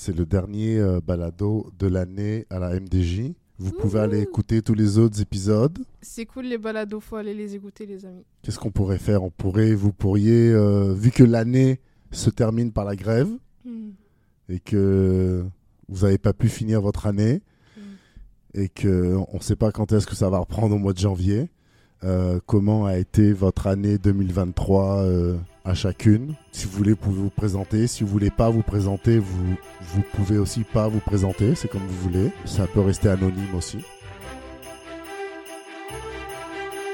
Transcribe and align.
c'est 0.00 0.16
le 0.16 0.24
dernier 0.24 0.78
euh, 0.78 0.98
balado 1.06 1.70
de 1.78 1.86
l'année 1.86 2.46
à 2.48 2.58
la 2.58 2.70
MDJ. 2.80 3.32
Vous 3.58 3.70
pouvez 3.72 4.00
aller 4.00 4.20
écouter 4.22 4.62
tous 4.62 4.72
les 4.72 4.96
autres 4.96 5.20
épisodes. 5.20 5.78
C'est 6.00 6.24
cool 6.24 6.46
les 6.46 6.56
balados, 6.56 7.00
faut 7.00 7.16
aller 7.16 7.34
les 7.34 7.54
écouter 7.54 7.84
les 7.84 8.06
amis. 8.06 8.24
Qu'est-ce 8.40 8.58
qu'on 8.58 8.70
pourrait 8.70 8.96
faire? 8.98 9.22
On 9.22 9.28
pourrait, 9.28 9.74
vous 9.74 9.92
pourriez, 9.92 10.48
euh, 10.52 10.94
vu 10.94 11.10
que 11.10 11.22
l'année 11.22 11.80
se 12.12 12.30
termine 12.30 12.72
par 12.72 12.86
la 12.86 12.96
grève 12.96 13.28
Hmm. 13.66 13.90
et 14.48 14.58
que 14.58 15.44
vous 15.88 16.06
n'avez 16.06 16.16
pas 16.16 16.32
pu 16.32 16.48
finir 16.48 16.80
votre 16.80 17.06
année 17.06 17.42
Mm. 17.76 17.80
et 18.62 18.68
que 18.70 19.16
on 19.30 19.36
ne 19.36 19.42
sait 19.42 19.54
pas 19.56 19.70
quand 19.70 19.92
est-ce 19.92 20.06
que 20.06 20.14
ça 20.14 20.30
va 20.30 20.38
reprendre 20.38 20.74
au 20.74 20.78
mois 20.78 20.94
de 20.94 20.98
janvier. 20.98 21.50
Euh, 22.04 22.40
comment 22.46 22.86
a 22.86 22.96
été 22.96 23.32
votre 23.32 23.66
année 23.66 23.98
2023 23.98 25.02
euh, 25.02 25.36
à 25.64 25.74
chacune? 25.74 26.34
Si 26.52 26.66
vous 26.66 26.72
voulez, 26.72 26.90
vous 26.92 26.96
pouvez 26.96 27.20
vous 27.20 27.30
présenter. 27.30 27.86
Si 27.86 28.04
vous 28.04 28.10
voulez 28.10 28.30
pas 28.30 28.50
vous 28.50 28.62
présenter, 28.62 29.18
vous, 29.18 29.56
vous 29.80 30.02
pouvez 30.14 30.38
aussi 30.38 30.62
pas 30.62 30.88
vous 30.88 31.00
présenter. 31.00 31.54
C'est 31.54 31.68
comme 31.68 31.86
vous 31.86 32.10
voulez. 32.10 32.30
Ça 32.44 32.66
peut 32.66 32.80
rester 32.80 33.08
anonyme 33.08 33.54
aussi. 33.56 33.78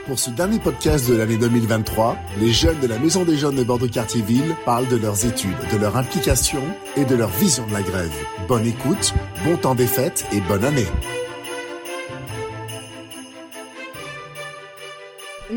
Pour 0.06 0.20
ce 0.20 0.30
dernier 0.30 0.60
podcast 0.60 1.08
de 1.08 1.16
l'année 1.16 1.36
2023, 1.36 2.16
les 2.38 2.52
jeunes 2.52 2.78
de 2.78 2.86
la 2.86 2.96
Maison 2.96 3.24
des 3.24 3.36
Jeunes 3.36 3.56
de 3.56 3.64
Bordeaux-Cartierville 3.64 4.54
parlent 4.64 4.86
de 4.86 4.96
leurs 4.96 5.26
études, 5.26 5.56
de 5.72 5.78
leur 5.78 5.96
implication 5.96 6.62
et 6.96 7.04
de 7.04 7.16
leur 7.16 7.30
vision 7.30 7.66
de 7.66 7.72
la 7.72 7.82
grève. 7.82 8.14
Bonne 8.46 8.66
écoute, 8.66 9.14
bon 9.44 9.56
temps 9.56 9.74
des 9.74 9.88
fêtes 9.88 10.24
et 10.32 10.40
bonne 10.42 10.64
année. 10.64 10.86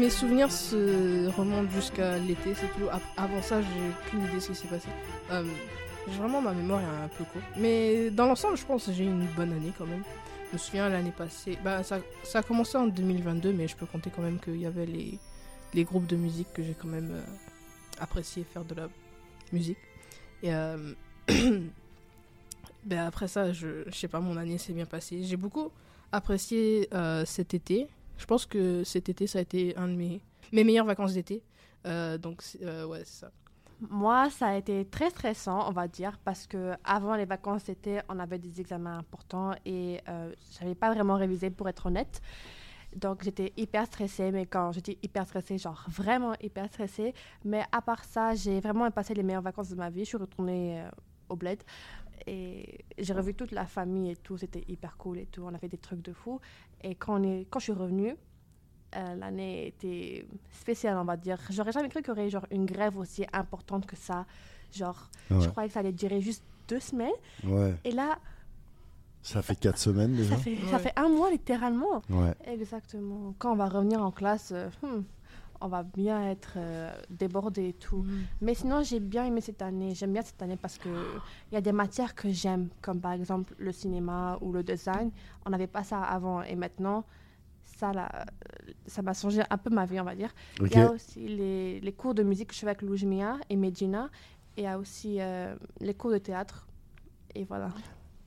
Mes 0.10 0.16
souvenirs 0.16 0.52
se 0.52 1.28
remontent 1.38 1.70
jusqu'à 1.70 2.18
l'été, 2.18 2.56
c'est 2.56 2.66
tout. 2.74 2.90
Avant 3.16 3.44
ça, 3.44 3.62
j'ai 3.62 3.68
aucune 4.08 4.24
idée 4.24 4.34
de 4.34 4.40
ce 4.40 4.48
qui 4.48 4.56
s'est 4.56 4.68
passé. 4.68 4.88
Euh, 5.30 5.44
vraiment 6.08 6.42
ma 6.42 6.52
mémoire 6.52 6.82
est 6.82 7.04
un 7.06 7.08
peu 7.10 7.26
courte. 7.26 7.46
Mais 7.58 8.10
dans 8.10 8.26
l'ensemble, 8.26 8.58
je 8.58 8.66
pense 8.66 8.88
que 8.88 8.92
j'ai 8.92 9.04
eu 9.04 9.08
une 9.08 9.28
bonne 9.38 9.54
année 9.54 9.72
quand 9.78 9.86
même. 9.86 10.02
Je 10.48 10.54
me 10.54 10.58
souviens 10.58 10.90
l'année 10.90 11.14
passée. 11.16 11.60
Bah, 11.64 11.84
ça, 11.84 12.00
a 12.34 12.42
commencé 12.42 12.76
en 12.76 12.88
2022, 12.88 13.54
mais 13.54 13.68
je 13.68 13.76
peux 13.76 13.86
compter 13.86 14.10
quand 14.10 14.24
même 14.24 14.40
qu'il 14.40 14.60
y 14.60 14.66
avait 14.66 14.88
les, 14.88 15.84
groupes 15.84 16.08
de 16.08 16.16
musique 16.16 16.52
que 16.54 16.64
j'ai 16.64 16.74
quand 16.74 16.88
même 16.88 17.12
euh, 17.12 18.02
apprécié 18.02 18.44
faire 18.52 18.66
de 18.66 18.74
la 18.74 18.88
musique. 19.54 19.78
Et 20.42 20.52
euh, 20.52 20.92
ben 22.84 23.06
après 23.06 23.28
ça, 23.28 23.54
je, 23.54 23.84
je 23.86 23.96
sais 23.96 24.08
pas, 24.08 24.22
mon 24.22 24.38
année 24.38 24.58
s'est 24.58 24.74
bien 24.74 24.88
passée. 24.88 25.22
J'ai 25.22 25.38
beaucoup 25.38 25.70
apprécié 26.12 26.88
euh, 26.96 27.26
cet 27.26 27.54
été. 27.54 27.88
Je 28.20 28.26
pense 28.26 28.46
que 28.46 28.84
cet 28.84 29.10
été, 29.10 29.26
ça 29.26 29.40
a 29.40 29.42
été 29.42 29.76
un 29.78 29.88
de 29.88 29.96
mes, 29.96 30.22
mes 30.52 30.64
meilleures 30.64 30.86
vacances 30.86 31.14
d'été. 31.14 31.42
Euh, 31.88 32.18
donc, 32.18 32.44
euh, 32.62 32.86
ouais, 32.86 33.02
c'est 33.06 33.22
ça. 33.22 33.32
Moi, 33.90 34.30
ça 34.30 34.48
a 34.48 34.56
été 34.58 34.84
très 34.84 35.10
stressant, 35.10 35.70
on 35.70 35.72
va 35.72 35.88
dire, 35.88 36.20
parce 36.26 36.46
que 36.46 36.74
avant 36.84 37.16
les 37.16 37.24
vacances 37.24 37.64
d'été, 37.64 38.02
on 38.10 38.20
avait 38.20 38.38
des 38.38 38.60
examens 38.60 38.98
importants 38.98 39.54
et 39.66 40.02
euh, 40.10 40.34
j'avais 40.60 40.76
pas 40.76 40.94
vraiment 40.94 41.16
révisé 41.16 41.50
pour 41.50 41.70
être 41.70 41.86
honnête. 41.86 42.22
Donc 42.96 43.24
j'étais 43.24 43.54
hyper 43.56 43.86
stressée, 43.86 44.32
mais 44.32 44.46
quand 44.46 44.74
je 44.74 44.82
dis 44.82 44.98
hyper 45.02 45.26
stressée, 45.26 45.58
genre 45.58 45.86
vraiment 45.88 46.34
hyper 46.42 46.68
stressée. 46.68 47.14
Mais 47.46 47.64
à 47.72 47.82
part 47.82 48.04
ça, 48.04 48.36
j'ai 48.36 48.60
vraiment 48.60 48.90
passé 48.92 49.14
les 49.14 49.24
meilleures 49.24 49.42
vacances 49.42 49.70
de 49.70 49.76
ma 49.76 49.90
vie. 49.90 50.02
Je 50.02 50.10
suis 50.10 50.18
retournée 50.18 50.82
euh, 50.82 50.90
au 51.30 51.38
bled 51.38 51.64
et 52.28 52.86
j'ai 52.98 53.14
revu 53.14 53.34
toute 53.34 53.52
la 53.52 53.66
famille 53.66 54.12
et 54.12 54.16
tout. 54.16 54.38
C'était 54.38 54.64
hyper 54.68 54.98
cool 54.98 55.20
et 55.20 55.26
tout. 55.26 55.44
On 55.44 55.54
a 55.54 55.58
fait 55.58 55.68
des 55.70 55.78
trucs 55.78 56.02
de 56.02 56.14
fou. 56.14 56.40
Et 56.84 56.96
quand, 56.96 57.20
on 57.20 57.24
est, 57.24 57.48
quand 57.50 57.60
je 57.60 57.66
suis 57.66 57.74
revenue, 57.74 58.16
euh, 58.96 59.16
l'année 59.16 59.68
était 59.68 60.26
spéciale, 60.52 60.98
on 60.98 61.04
va 61.06 61.16
dire. 61.18 61.40
J'aurais 61.50 61.72
jamais 61.72 61.90
cru 61.90 62.02
qu'il 62.02 62.10
y 62.10 62.12
aurait 62.12 62.30
genre, 62.30 62.46
une 62.52 62.66
grève 62.66 62.98
aussi 62.98 63.26
importante 63.34 63.86
que 63.86 63.96
ça. 63.96 64.26
Genre, 64.72 65.10
Ouais. 65.32 65.42
je 65.42 65.50
croyais 65.50 65.68
que 65.70 65.74
ça 65.74 65.80
allait 65.82 65.92
durer 65.92 66.22
juste 66.22 66.44
deux 66.68 66.80
semaines. 66.80 67.12
Ouais. 67.44 67.76
Et 67.84 67.92
là, 67.92 68.18
Ça 69.22 69.42
fait 69.42 69.56
quatre 69.56 69.78
semaines 69.80 70.16
déjà. 70.16 70.36
ça 70.36 70.42
fait, 70.42 70.56
ça 70.70 70.78
Ouais. 70.78 70.80
fait 70.80 70.94
un 70.96 71.10
mois 71.10 71.30
littéralement. 71.30 72.02
Ouais. 72.10 72.34
Exactement. 72.46 73.34
Quand 73.38 73.52
on 73.52 73.56
va 73.56 73.68
revenir 73.68 74.02
en 74.02 74.12
classe, 74.12 74.52
euh, 74.54 74.70
hmm, 74.82 75.02
on 75.62 75.68
va 75.68 75.84
bien 75.84 76.30
être 76.30 76.54
euh, 76.58 76.92
débordé 77.10 77.70
et 77.70 77.74
tout. 77.74 78.06
Mais 78.42 78.54
sinon, 78.54 78.82
j'ai 78.84 79.00
bien 79.00 79.26
aimé 79.26 79.42
cette 79.42 79.62
année. 79.62 79.94
J'aime 79.96 80.14
bien 80.14 80.22
cette 80.22 80.42
année 80.42 80.58
parce 80.58 80.78
que 80.78 80.90
il 81.52 81.56
y 81.56 81.58
a 81.58 81.62
des 81.62 81.72
matières 81.72 82.16
que 82.16 82.30
j'aime, 82.30 82.70
comme 82.82 83.02
par 83.02 83.14
exemple 83.14 83.54
le 83.58 83.72
cinéma 83.72 84.38
ou 84.42 84.52
le 84.52 84.64
design. 84.64 85.12
On 85.46 85.50
n'avait 85.50 85.68
pas 85.68 85.84
ça 85.84 86.02
avant 86.02 86.42
et 86.44 86.56
maintenant, 86.56 87.04
ça, 87.78 87.92
là, 87.94 88.10
euh, 88.14 88.72
ça 88.88 89.02
m'a 89.02 89.14
changé 89.14 89.42
un 89.50 89.58
peu 89.58 89.70
ma 89.70 89.86
vie, 89.86 90.00
on 90.00 90.06
va 90.06 90.16
dire. 90.16 90.34
Il 90.62 90.72
y 90.72 90.78
a 90.78 90.92
aussi 90.92 91.28
les, 91.28 91.80
les 91.80 91.94
cours 91.94 92.14
de 92.14 92.24
musique 92.24 92.50
que 92.50 92.54
je 92.54 92.60
fais 92.60 92.68
avec 92.68 92.82
Loujmia 92.82 93.38
et 93.50 93.56
Medina. 93.56 94.10
Et 94.58 94.62
il 94.62 94.64
y 94.66 94.68
a 94.68 94.78
aussi 94.78 95.18
euh, 95.20 95.56
les 95.80 95.94
cours 95.94 96.12
de 96.12 96.18
théâtre. 96.18 96.68
Et 97.36 97.46
voilà. 97.46 97.70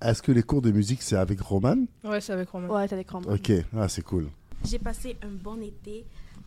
Est-ce 0.01 0.23
que 0.23 0.33
les 0.33 0.43
cours 0.43 0.63
de 0.63 0.71
musique 0.71 1.03
c'est 1.03 1.17
avec 1.17 1.41
Roman? 1.41 1.85
Ouais, 2.05 2.21
c'est 2.21 2.33
avec 2.33 2.49
Romain. 2.49 2.69
Ouais, 2.69 2.89
t'as 2.89 2.97
des 2.97 3.05
crans. 3.05 3.23
Ok. 3.23 3.53
Ah, 3.77 3.89
c'est 3.89 4.03
cool. 4.03 4.29
J'ai 4.65 4.79
passé 4.79 5.17
un 5.23 5.31
bon 5.31 5.61
été, 5.61 6.07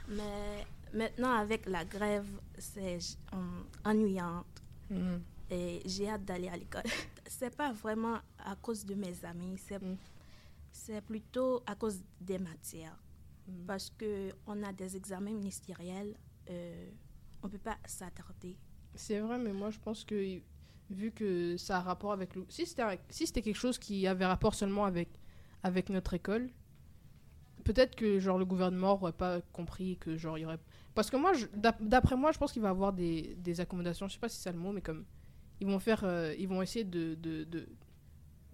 mais 0.10 0.66
maintenant 0.96 1.32
avec 1.34 1.66
la 1.68 1.86
grève, 1.86 2.28
c'est 2.58 2.98
euh, 3.34 3.38
ennuyant 3.84 4.44
Mhm. 4.90 5.22
et 5.50 5.82
j'ai 5.86 6.08
hâte 6.10 6.26
d'aller 6.26 6.48
à 6.48 6.58
l'école. 6.58 6.84
C'est 7.28 7.56
pas 7.56 7.72
vraiment 7.72 8.20
à 8.38 8.56
cause 8.56 8.86
de 8.86 8.94
mes 8.94 9.26
amis, 9.26 9.58
c'est 9.58 9.82
Mm. 9.82 9.98
c'est 10.72 11.02
plutôt 11.02 11.64
à 11.66 11.74
cause 11.76 12.00
des 12.22 12.38
matières. 12.38 12.98
Mm. 13.48 13.66
Parce 13.66 13.90
que 13.98 14.32
on 14.46 14.62
a 14.64 14.72
des 14.72 14.96
examens 14.96 15.32
ministériels, 15.34 16.16
euh, 16.52 16.90
on 17.42 17.50
peut 17.50 17.58
pas 17.58 17.78
s'attarder. 17.86 18.56
C'est 18.94 19.20
vrai, 19.20 19.40
mais 19.40 19.54
moi 19.54 19.72
je 19.72 19.80
pense 19.80 20.04
que 20.04 20.40
vu 20.92 21.12
que 21.12 21.58
ça 21.58 21.78
a 21.78 21.82
rapport 21.82 22.12
avec 22.14 22.36
le... 22.36 22.46
Si 22.48 22.66
c'était 22.68 23.00
si 23.10 23.26
c'était 23.26 23.42
quelque 23.42 23.58
chose 23.58 23.80
qui 23.80 24.06
avait 24.06 24.26
rapport 24.28 24.54
seulement 24.54 24.86
avec, 24.86 25.10
avec 25.64 25.90
notre 25.90 26.14
école, 26.14 26.52
peut-être 27.64 27.96
que 27.96 28.20
genre 28.20 28.38
le 28.38 28.46
gouvernement 28.46 28.94
aurait 28.94 29.14
pas 29.14 29.42
compris 29.52 29.98
que 29.98 30.16
genre 30.16 30.38
il 30.38 30.42
y 30.42 30.46
aurait... 30.46 30.60
Parce 30.96 31.10
que 31.12 31.18
moi, 31.18 31.34
d'après 31.82 32.16
moi, 32.16 32.32
je 32.32 32.38
pense 32.40 32.52
qu'il 32.54 32.62
va 32.62 32.70
y 32.70 32.72
avoir 32.72 32.94
des, 32.94 33.36
des 33.40 33.60
accommodations, 33.60 34.08
je 34.08 34.14
sais 34.14 34.20
pas 34.20 34.30
si 34.30 34.40
c'est 34.42 34.52
le 34.52 34.58
mot, 34.58 34.72
mais 34.72 34.82
comme... 34.82 35.06
Ils 35.62 35.68
vont 35.68 35.80
faire... 35.80 36.04
euh, 36.04 36.34
ils 36.40 36.48
vont 36.48 36.62
essayer 36.62 36.86
de... 36.86 37.16
de, 37.16 37.44
de- 37.44 37.68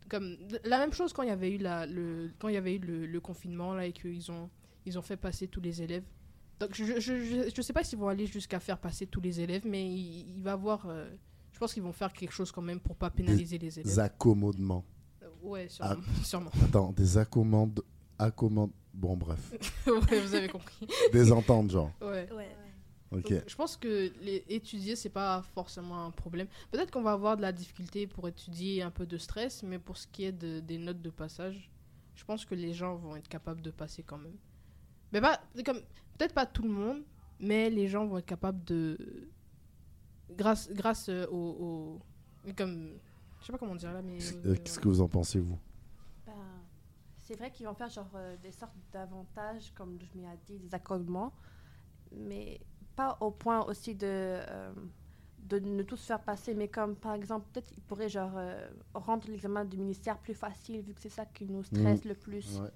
comme 0.09 0.35
de- 0.47 0.59
la 0.65 0.79
même 0.79 0.91
chose 0.91 1.13
quand 1.13 1.23
il 1.23 1.29
y 1.29 1.31
avait 1.31 1.51
eu, 1.51 1.57
la, 1.57 1.85
le, 1.85 2.31
quand 2.39 2.47
il 2.49 2.55
y 2.55 2.57
avait 2.57 2.75
eu 2.75 2.79
le, 2.79 3.05
le 3.05 3.19
confinement 3.21 3.73
là 3.73 3.85
et 3.85 3.93
qu'ils 3.93 4.29
ont, 4.31 4.49
ils 4.85 4.99
ont 4.99 5.01
fait 5.01 5.15
passer 5.17 5.47
tous 5.47 5.61
les 5.61 5.81
élèves. 5.81 6.03
Donc 6.59 6.75
je, 6.75 6.83
je, 6.83 6.99
je, 6.99 7.49
je 7.55 7.61
sais 7.61 7.73
pas 7.73 7.83
s'ils 7.83 7.97
vont 7.97 8.07
aller 8.09 8.25
jusqu'à 8.27 8.59
faire 8.59 8.77
passer 8.77 9.07
tous 9.07 9.21
les 9.21 9.39
élèves, 9.39 9.63
mais 9.65 9.87
il, 9.89 10.35
il 10.37 10.43
va 10.43 10.53
avoir... 10.53 10.85
euh, 10.87 11.09
je 11.53 11.59
pense 11.59 11.73
qu'ils 11.73 11.83
vont 11.83 11.93
faire 11.93 12.11
quelque 12.11 12.31
chose 12.33 12.51
quand 12.51 12.61
même 12.61 12.79
pour 12.79 12.95
pas 12.95 13.09
pénaliser 13.09 13.57
les 13.59 13.79
élèves. 13.79 13.85
Des 13.93 13.99
accommodements. 13.99 14.83
Euh, 15.23 15.27
Ouais, 15.43 15.69
sûrement. 15.69 15.95
sûrement. 16.23 16.51
Attends, 16.65 16.91
des 16.91 17.17
accommodes. 17.17 17.81
Accommodes. 18.19 18.71
Bon, 18.93 19.15
bref. 19.17 19.51
ouais, 19.87 20.19
vous 20.19 20.35
avez 20.35 20.47
compris. 20.49 20.87
Des 21.13 21.31
ententes, 21.31 21.71
genre. 21.71 21.91
Ouais. 22.01 22.27
Ouais. 22.31 22.49
Ok. 23.11 23.29
Donc, 23.31 23.43
je 23.47 23.55
pense 23.55 23.75
que 23.77 24.11
les 24.21 24.43
étudier, 24.47 24.95
c'est 24.95 25.09
pas 25.09 25.41
forcément 25.53 26.05
un 26.05 26.11
problème. 26.11 26.47
Peut-être 26.71 26.91
qu'on 26.91 27.01
va 27.01 27.11
avoir 27.11 27.35
de 27.37 27.41
la 27.41 27.51
difficulté 27.51 28.07
pour 28.07 28.27
étudier, 28.27 28.81
un 28.83 28.91
peu 28.91 29.05
de 29.05 29.17
stress, 29.17 29.63
mais 29.63 29.79
pour 29.79 29.97
ce 29.97 30.07
qui 30.07 30.23
est 30.23 30.31
de- 30.31 30.61
des 30.61 30.77
notes 30.77 31.01
de 31.01 31.09
passage, 31.09 31.69
je 32.15 32.23
pense 32.23 32.45
que 32.45 32.55
les 32.55 32.73
gens 32.73 32.95
vont 32.95 33.15
être 33.17 33.27
capables 33.27 33.61
de 33.61 33.71
passer 33.71 34.03
quand 34.03 34.17
même. 34.17 34.35
Mais 35.11 35.19
pas, 35.19 35.41
comme, 35.65 35.79
peut-être 36.17 36.33
pas 36.33 36.45
tout 36.45 36.63
le 36.63 36.69
monde, 36.69 37.01
mais 37.39 37.69
les 37.69 37.87
gens 37.89 38.05
vont 38.05 38.17
être 38.17 38.25
capables 38.25 38.63
de, 38.63 38.97
grâce, 40.37 40.69
grâce 40.71 41.09
euh, 41.09 41.25
au, 41.31 41.99
au- 42.47 42.53
comme, 42.55 42.91
je 43.41 43.45
sais 43.45 43.51
pas 43.51 43.57
comment 43.57 43.75
dire 43.75 43.91
là, 43.91 44.01
mais 44.01 44.19
Euh, 44.45 44.55
Qu'est-ce 44.63 44.79
que 44.79 44.87
vous 44.87 45.01
en 45.01 45.07
pensez, 45.09 45.39
vous? 45.39 45.57
C'est 47.31 47.37
vrai 47.37 47.49
qu'ils 47.49 47.65
vont 47.65 47.73
faire 47.73 47.89
genre 47.89 48.11
euh, 48.15 48.35
des 48.43 48.51
sortes 48.51 48.75
d'avantages, 48.91 49.71
comme 49.73 49.97
je 50.01 50.19
m'y 50.19 50.25
ai 50.25 50.37
dit, 50.45 50.59
des 50.59 50.75
accommodements, 50.75 51.31
mais 52.13 52.59
pas 52.97 53.17
au 53.21 53.31
point 53.31 53.63
aussi 53.67 53.95
de, 53.95 54.05
euh, 54.05 54.73
de 55.39 55.59
ne 55.59 55.81
tous 55.81 56.05
faire 56.05 56.19
passer, 56.19 56.53
mais 56.53 56.67
comme 56.67 56.93
par 56.97 57.13
exemple, 57.13 57.47
peut-être 57.53 57.71
ils 57.77 57.83
pourraient 57.83 58.09
genre 58.09 58.33
euh, 58.35 58.67
rendre 58.93 59.29
l'examen 59.29 59.63
du 59.63 59.77
ministère 59.77 60.17
plus 60.17 60.33
facile, 60.33 60.81
vu 60.81 60.93
que 60.93 60.99
c'est 60.99 61.07
ça 61.07 61.25
qui 61.25 61.45
nous 61.45 61.63
stresse 61.63 62.03
le 62.03 62.15
plus. 62.15 62.59
Ouais. 62.59 62.69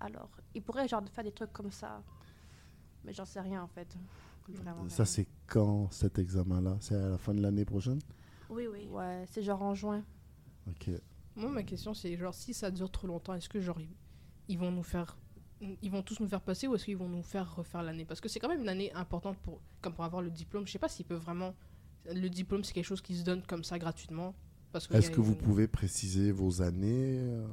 Alors, 0.00 0.30
ils 0.54 0.62
pourraient 0.62 0.88
genre 0.88 1.04
faire 1.08 1.22
des 1.22 1.30
trucs 1.30 1.52
comme 1.52 1.70
ça, 1.70 2.02
mais 3.04 3.12
j'en 3.12 3.26
sais 3.26 3.40
rien 3.40 3.62
en 3.62 3.68
fait. 3.68 3.96
Vraiment 4.48 4.88
Ça, 4.88 5.04
c'est 5.04 5.28
quand 5.46 5.88
cet 5.92 6.18
examen-là? 6.18 6.78
C'est 6.80 6.96
à 6.96 7.10
la 7.10 7.18
fin 7.18 7.32
de 7.32 7.42
l'année 7.42 7.64
prochaine? 7.64 8.00
Oui, 8.50 8.66
oui. 8.66 8.88
Ouais, 8.88 9.24
c'est 9.28 9.42
genre 9.42 9.62
en 9.62 9.74
juin. 9.74 10.02
Ok. 10.68 10.90
Moi, 11.38 11.50
ma 11.50 11.62
question, 11.62 11.94
c'est 11.94 12.16
genre, 12.16 12.34
si 12.34 12.52
ça 12.54 12.70
dure 12.70 12.90
trop 12.90 13.06
longtemps, 13.06 13.34
est-ce 13.34 13.48
que 13.48 13.60
genre, 13.60 13.80
ils, 13.80 13.88
ils 14.48 14.58
vont 14.58 14.70
nous 14.70 14.82
faire. 14.82 15.16
Ils 15.82 15.90
vont 15.90 16.02
tous 16.02 16.20
nous 16.20 16.28
faire 16.28 16.40
passer 16.40 16.68
ou 16.68 16.74
est-ce 16.76 16.84
qu'ils 16.84 16.96
vont 16.96 17.08
nous 17.08 17.22
faire 17.22 17.56
refaire 17.56 17.82
l'année? 17.82 18.04
Parce 18.04 18.20
que 18.20 18.28
c'est 18.28 18.38
quand 18.38 18.48
même 18.48 18.60
une 18.62 18.68
année 18.68 18.92
importante 18.92 19.36
pour, 19.38 19.60
comme 19.80 19.92
pour 19.94 20.04
avoir 20.04 20.22
le 20.22 20.30
diplôme. 20.30 20.66
Je 20.66 20.72
sais 20.72 20.78
pas 20.78 20.88
s'ils 20.88 21.04
peuvent 21.06 21.20
vraiment. 21.22 21.54
Le 22.12 22.28
diplôme, 22.28 22.62
c'est 22.62 22.72
quelque 22.72 22.84
chose 22.84 23.00
qui 23.02 23.16
se 23.16 23.24
donne 23.24 23.42
comme 23.42 23.64
ça 23.64 23.78
gratuitement. 23.78 24.34
Que 24.72 24.94
Est-ce 24.96 25.10
que 25.10 25.20
vous 25.20 25.32
une- 25.32 25.38
pouvez 25.38 25.66
préciser 25.66 26.30
vos 26.30 26.60
années 26.62 27.18
euh, 27.20 27.46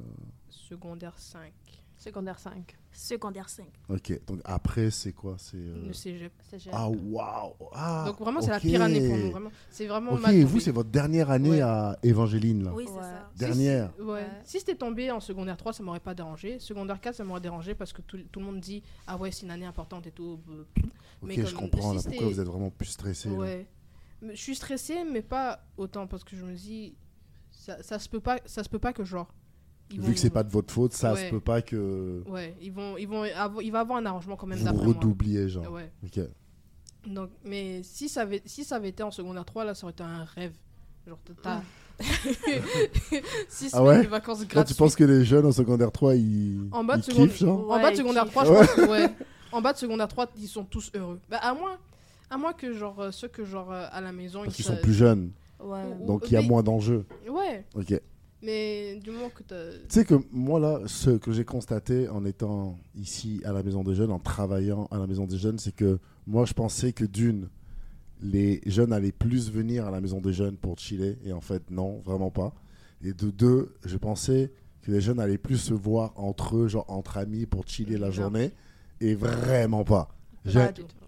Secondaire 0.50 1.18
5. 1.18 1.52
Secondaire 1.98 2.38
5. 2.38 2.76
Secondaire 2.92 3.48
5. 3.48 3.66
Ok, 3.88 4.20
donc 4.26 4.40
après, 4.44 4.90
c'est 4.90 5.12
quoi? 5.12 5.36
C'est. 5.38 5.56
euh, 5.56 5.86
Le 5.86 5.92
cégep. 5.92 6.32
Ah, 6.72 6.88
waouh 6.90 7.54
Ah, 7.72 8.04
Donc 8.06 8.18
vraiment, 8.20 8.40
c'est 8.42 8.50
la 8.50 8.60
pire 8.60 8.82
année 8.82 9.06
pour 9.08 9.16
nous. 9.16 9.30
Vraiment. 9.30 9.50
C'est 9.70 9.86
vraiment 9.86 10.12
Ok, 10.12 10.20
mal 10.20 10.42
vous, 10.44 10.60
c'est 10.60 10.70
votre 10.70 10.90
dernière 10.90 11.30
année 11.30 11.50
Ouais. 11.50 11.60
à 11.62 11.98
Évangéline, 12.02 12.64
là 12.64 12.72
Oui, 12.74 12.84
c'est 12.86 12.92
Ouais. 12.94 13.00
ça. 13.02 13.28
Si 13.32 13.38
Dernière. 13.38 13.92
c'est- 13.96 14.02
ouais. 14.02 14.12
Ouais. 14.12 14.26
Si 14.44 14.58
c'était 14.60 14.74
tombé 14.76 15.10
en 15.10 15.20
secondaire 15.20 15.56
3, 15.56 15.72
ça 15.72 15.82
m'aurait 15.82 16.00
pas 16.00 16.14
dérangé. 16.14 16.58
Secondaire 16.58 17.00
4, 17.00 17.14
ça 17.16 17.24
m'aurait 17.24 17.40
dérangé 17.40 17.74
parce 17.74 17.92
que 17.92 18.02
tout, 18.02 18.18
tout 18.30 18.40
le 18.40 18.46
monde 18.46 18.60
dit 18.60 18.82
Ah 19.06 19.16
ouais, 19.16 19.30
c'est 19.32 19.44
une 19.46 19.50
année 19.52 19.66
importante 19.66 20.06
et 20.06 20.12
tout. 20.12 20.38
Ok, 20.48 20.82
Mais 21.22 21.34
je 21.46 21.54
comprends, 21.54 21.90
si 21.92 21.96
là, 21.96 22.02
pourquoi 22.10 22.28
vous 22.28 22.40
êtes 22.40 22.46
vraiment 22.46 22.70
plus 22.70 22.86
stressé. 22.86 23.30
Ouais. 23.30 23.66
Je 24.22 24.34
suis 24.36 24.54
stressée, 24.54 25.04
mais 25.10 25.22
pas 25.22 25.60
autant 25.76 26.06
parce 26.06 26.24
que 26.24 26.36
je 26.36 26.44
me 26.44 26.54
dis 26.54 26.94
ça, 27.50 27.82
ça 27.82 27.98
se 27.98 28.08
peut 28.08 28.20
pas, 28.20 28.38
ça 28.44 28.62
se 28.62 28.68
peut 28.68 28.78
pas 28.78 28.92
que 28.92 29.04
genre. 29.04 29.32
Ils 29.90 30.00
Vu 30.00 30.06
vont- 30.08 30.12
que 30.12 30.18
c'est 30.18 30.30
pas 30.30 30.42
de 30.42 30.50
votre 30.50 30.72
faute, 30.72 30.92
ça 30.92 31.12
Ouais. 31.14 31.26
se 31.26 31.30
peut 31.30 31.40
pas 31.40 31.62
que 31.62 32.22
Ouais, 32.28 32.56
ils 32.60 32.72
vont, 32.72 32.96
ils 32.96 33.06
vont, 33.06 33.22
avoir- 33.22 33.62
il 33.62 33.70
va 33.70 33.80
avoir 33.80 33.98
un 33.98 34.06
arrangement 34.06 34.36
quand 34.36 34.46
même 34.46 34.58
vous 34.58 34.64
d'après 34.64 34.84
moi. 34.84 34.94
redoubliez, 34.94 35.48
genre. 35.48 35.70
Ouais. 35.72 35.90
Ok. 36.04 36.20
Donc, 37.06 37.30
mais 37.44 37.82
si 37.84 38.08
ça 38.08 38.22
avait, 38.22 38.42
si 38.46 38.64
ça 38.64 38.76
avait 38.76 38.88
été 38.88 39.02
en 39.04 39.10
secondaire 39.12 39.44
3, 39.44 39.64
là, 39.64 39.74
ça 39.74 39.84
aurait 39.84 39.92
été 39.92 40.02
un 40.02 40.24
rêve. 40.24 40.54
Genre, 41.06 41.18
t'as- 41.42 41.62
Six 43.48 43.70
Ah 43.72 43.78
semaines 43.78 43.86
ouais 43.86 44.02
de 44.04 44.08
vacances 44.08 44.40
Là, 44.40 44.46
gratuites. 44.46 44.76
tu 44.76 44.78
penses 44.78 44.96
que 44.96 45.04
les 45.04 45.24
jeunes 45.24 45.46
en 45.46 45.52
secondaire 45.52 45.92
3, 45.92 46.14
ils, 46.16 46.68
En 46.72 46.84
bas 46.84 46.96
de 46.96 47.02
ils 47.02 47.04
seconde- 47.04 47.28
kiffent, 47.28 47.38
genre 47.38 47.70
En 47.70 47.80
bas 47.80 47.90
de 47.90 47.96
secondaire 47.96 48.24
kiff. 48.24 48.32
3, 48.32 48.44
je 48.44 48.52
pense 48.52 48.66
que, 48.74 48.90
ouais. 48.90 49.08
En 49.52 49.62
bas 49.62 49.72
de 49.72 49.78
secondaire 49.78 50.08
3, 50.08 50.26
ils 50.36 50.48
sont 50.48 50.64
tous 50.64 50.90
heureux. 50.94 51.20
Bah, 51.30 51.38
à 51.38 51.54
moins, 51.54 51.78
à 52.28 52.36
moins 52.36 52.52
que, 52.52 52.72
genre, 52.74 53.00
euh, 53.00 53.10
ceux 53.12 53.28
que, 53.28 53.44
genre, 53.44 53.72
euh, 53.72 53.86
à 53.90 54.00
la 54.00 54.12
maison, 54.12 54.42
Parce 54.42 54.52
ils 54.52 54.56
qu'ils 54.56 54.64
sont 54.64 54.76
plus 54.82 54.92
jeunes, 54.94 55.30
Ouais. 55.60 55.78
Ou- 56.00 56.06
donc 56.06 56.24
il 56.26 56.32
y 56.32 56.36
a 56.36 56.42
mais- 56.42 56.48
moins 56.48 56.62
d'enjeux. 56.62 57.06
Ouais, 57.30 57.64
Ok. 57.74 57.98
Tu 58.40 58.46
mais 58.46 58.96
du 58.96 59.10
moment 59.10 59.30
que 59.30 59.42
t'as. 59.42 59.70
sais 59.88 60.04
que 60.04 60.14
moi, 60.30 60.60
là, 60.60 60.80
ce 60.86 61.10
que 61.10 61.32
j'ai 61.32 61.44
constaté 61.44 62.08
en 62.08 62.24
étant 62.24 62.78
ici 62.94 63.40
à 63.44 63.52
la 63.52 63.62
Maison 63.62 63.82
des 63.82 63.94
Jeunes, 63.94 64.10
en 64.12 64.18
travaillant 64.18 64.86
à 64.90 64.98
la 64.98 65.06
Maison 65.06 65.26
des 65.26 65.38
Jeunes, 65.38 65.58
c'est 65.58 65.74
que 65.74 65.98
moi, 66.26 66.44
je 66.44 66.52
pensais 66.52 66.92
que 66.92 67.04
d'une, 67.04 67.48
les 68.20 68.60
jeunes 68.66 68.92
allaient 68.92 69.12
plus 69.12 69.50
venir 69.50 69.86
à 69.86 69.90
la 69.90 70.00
Maison 70.00 70.20
des 70.20 70.32
Jeunes 70.32 70.56
pour 70.56 70.78
chiller, 70.78 71.18
et 71.24 71.32
en 71.32 71.40
fait, 71.40 71.70
non, 71.70 72.00
vraiment 72.04 72.30
pas. 72.30 72.54
Et 73.02 73.12
de 73.12 73.30
deux, 73.30 73.74
je 73.84 73.96
pensais 73.96 74.52
que 74.82 74.90
les 74.92 75.00
jeunes 75.00 75.18
allaient 75.20 75.38
plus 75.38 75.58
se 75.58 75.74
voir 75.74 76.12
entre 76.16 76.56
eux, 76.56 76.68
genre 76.68 76.84
entre 76.88 77.16
amis, 77.18 77.46
pour 77.46 77.66
chiller 77.66 77.98
la 77.98 78.10
journée, 78.10 78.52
et 79.00 79.14
vraiment 79.14 79.84
pas. 79.84 80.08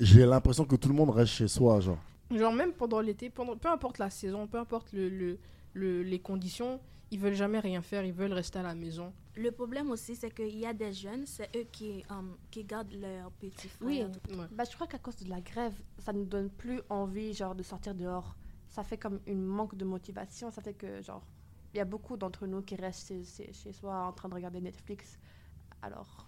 J'ai 0.01 0.27
l'impression 0.27 0.65
que 0.65 0.77
tout 0.77 0.89
le 0.89 0.95
monde 0.95 1.11
reste 1.11 1.33
chez 1.33 1.49
soi, 1.49 1.81
genre. 1.81 1.99
Genre, 2.31 2.53
même 2.53 2.73
pendant 2.73 3.01
l'été, 3.01 3.31
pendant, 3.31 3.57
peu 3.57 3.69
importe 3.69 3.99
la 3.99 4.11
saison, 4.11 4.47
peu 4.47 4.59
importe 4.59 4.93
le, 4.93 5.09
le, 5.09 5.39
le- 5.75 6.03
les 6.03 6.19
conditions, 6.19 6.79
ils 7.11 7.19
veulent 7.19 7.35
jamais 7.35 7.59
rien 7.61 7.81
faire, 7.83 8.05
ils 8.05 8.13
veulent 8.13 8.33
rester 8.33 8.59
à 8.59 8.63
la 8.63 8.75
maison. 8.75 9.13
Le 9.37 9.51
problème 9.51 9.91
aussi, 9.91 10.17
c'est 10.17 10.31
qu'il 10.31 10.57
y 10.59 10.67
a 10.67 10.73
des 10.75 10.93
jeunes, 10.93 11.25
c'est 11.27 11.49
eux 11.57 11.65
qui, 11.71 12.05
um, 12.11 12.37
qui 12.51 12.65
gardent 12.65 12.93
leurs 12.93 13.31
petits 13.33 13.69
frères. 13.69 13.87
Oui. 13.89 14.37
Ouais. 14.37 14.47
Bah, 14.53 14.65
je 14.69 14.75
crois 14.75 14.87
qu'à 14.87 14.99
cause 14.99 15.17
de 15.17 15.29
la 15.31 15.41
grève, 15.41 15.75
ça 15.99 16.13
nous 16.13 16.25
donne 16.25 16.51
plus 16.51 16.81
envie 16.89 17.33
genre 17.35 17.55
de 17.55 17.63
sortir 17.63 17.95
dehors. 17.95 18.35
Ça 18.69 18.83
fait 18.83 18.99
comme 18.99 19.21
une 19.27 19.45
manque 19.45 19.75
de 19.77 19.85
motivation. 19.85 20.51
Ça 20.51 20.61
fait 20.61 20.75
que 20.75 21.01
genre 21.03 21.25
il 21.75 21.79
y 21.79 21.81
a 21.81 21.85
beaucoup 21.85 22.17
d'entre 22.17 22.47
nous 22.47 22.63
qui 22.63 22.75
restent 22.77 23.09
chez, 23.09 23.53
chez- 23.53 23.73
soi 23.73 23.95
en 24.07 24.13
train 24.13 24.29
de 24.29 24.35
regarder 24.35 24.61
Netflix. 24.61 25.19
Alors 25.83 26.27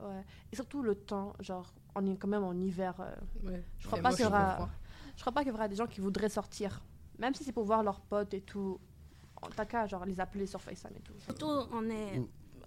ouais. 0.00 0.24
Et 0.52 0.56
surtout 0.56 0.82
le 0.82 0.94
temps, 0.94 1.32
genre 1.40 1.72
on 1.94 2.04
est 2.06 2.16
quand 2.16 2.28
même 2.28 2.44
en 2.44 2.52
hiver. 2.54 2.94
euh, 3.00 3.14
Ouais. 3.48 3.64
je 3.78 3.86
crois 3.86 3.98
Et 3.98 4.02
pas 4.02 4.12
qu'il 4.12 4.24
y 4.24 4.26
aura. 4.26 4.68
Je 5.16 5.20
crois 5.20 5.32
pas 5.32 5.42
qu'il 5.42 5.52
y 5.52 5.54
aura 5.54 5.68
des 5.68 5.76
gens 5.76 5.86
qui 5.86 6.00
voudraient 6.00 6.28
sortir, 6.28 6.82
même 7.18 7.34
si 7.34 7.44
c'est 7.44 7.52
pour 7.52 7.64
voir 7.64 7.82
leurs 7.82 8.00
potes 8.00 8.34
et 8.34 8.40
tout. 8.42 8.78
En 9.42 9.48
tant 9.50 9.64
qu'à 9.66 9.86
genre 9.86 10.04
les 10.06 10.20
appeler 10.20 10.46
sur 10.46 10.60
FaceTime 10.60 10.92
et 10.96 11.00
tout. 11.00 11.12
Surtout, 11.24 11.50
on 11.72 11.88
est 11.90 12.20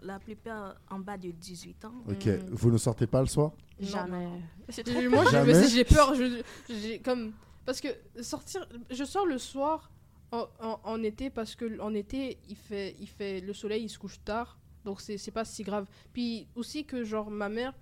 la 0.03 0.19
plupart 0.19 0.75
en 0.91 0.99
bas 0.99 1.17
de 1.17 1.31
18 1.31 1.85
ans. 1.85 1.93
Ok. 2.07 2.25
Mm. 2.27 2.39
Vous 2.51 2.69
ne 2.71 2.77
sortez 2.77 3.07
pas 3.07 3.19
le 3.21 3.25
soir? 3.27 3.51
Jamais. 3.79 4.25
non. 4.25 5.09
Moi, 5.09 5.25
j'ai- 5.69 5.83
peur. 5.85 6.13
Je, 6.15 6.41
j'ai 6.69 6.99
comme 6.99 7.31
parce 7.65 7.81
que 7.81 7.87
sortir, 8.21 8.67
je 8.91 9.03
sors 9.03 9.25
le 9.25 9.37
soir 9.39 9.91
en, 10.31 10.45
en- 10.61 10.79
en 10.83 11.03
été 11.03 11.29
parce 11.29 11.55
que 11.55 11.79
en 11.79 11.93
été 11.93 12.37
il 12.47 12.55
fait, 12.55 12.95
il 12.99 13.07
fait 13.07 13.41
le 13.41 13.53
soleil, 13.53 13.83
il 13.83 13.89
se 13.89 13.97
couche 13.97 14.19
tard, 14.23 14.57
donc 14.85 15.01
c'est 15.01 15.17
c'est 15.17 15.31
pas 15.31 15.45
si 15.45 15.63
grave. 15.63 15.87
Puis 16.13 16.47
aussi 16.55 16.85
que 16.85 17.03
genre 17.03 17.29
ma 17.31 17.49
mère, 17.49 17.73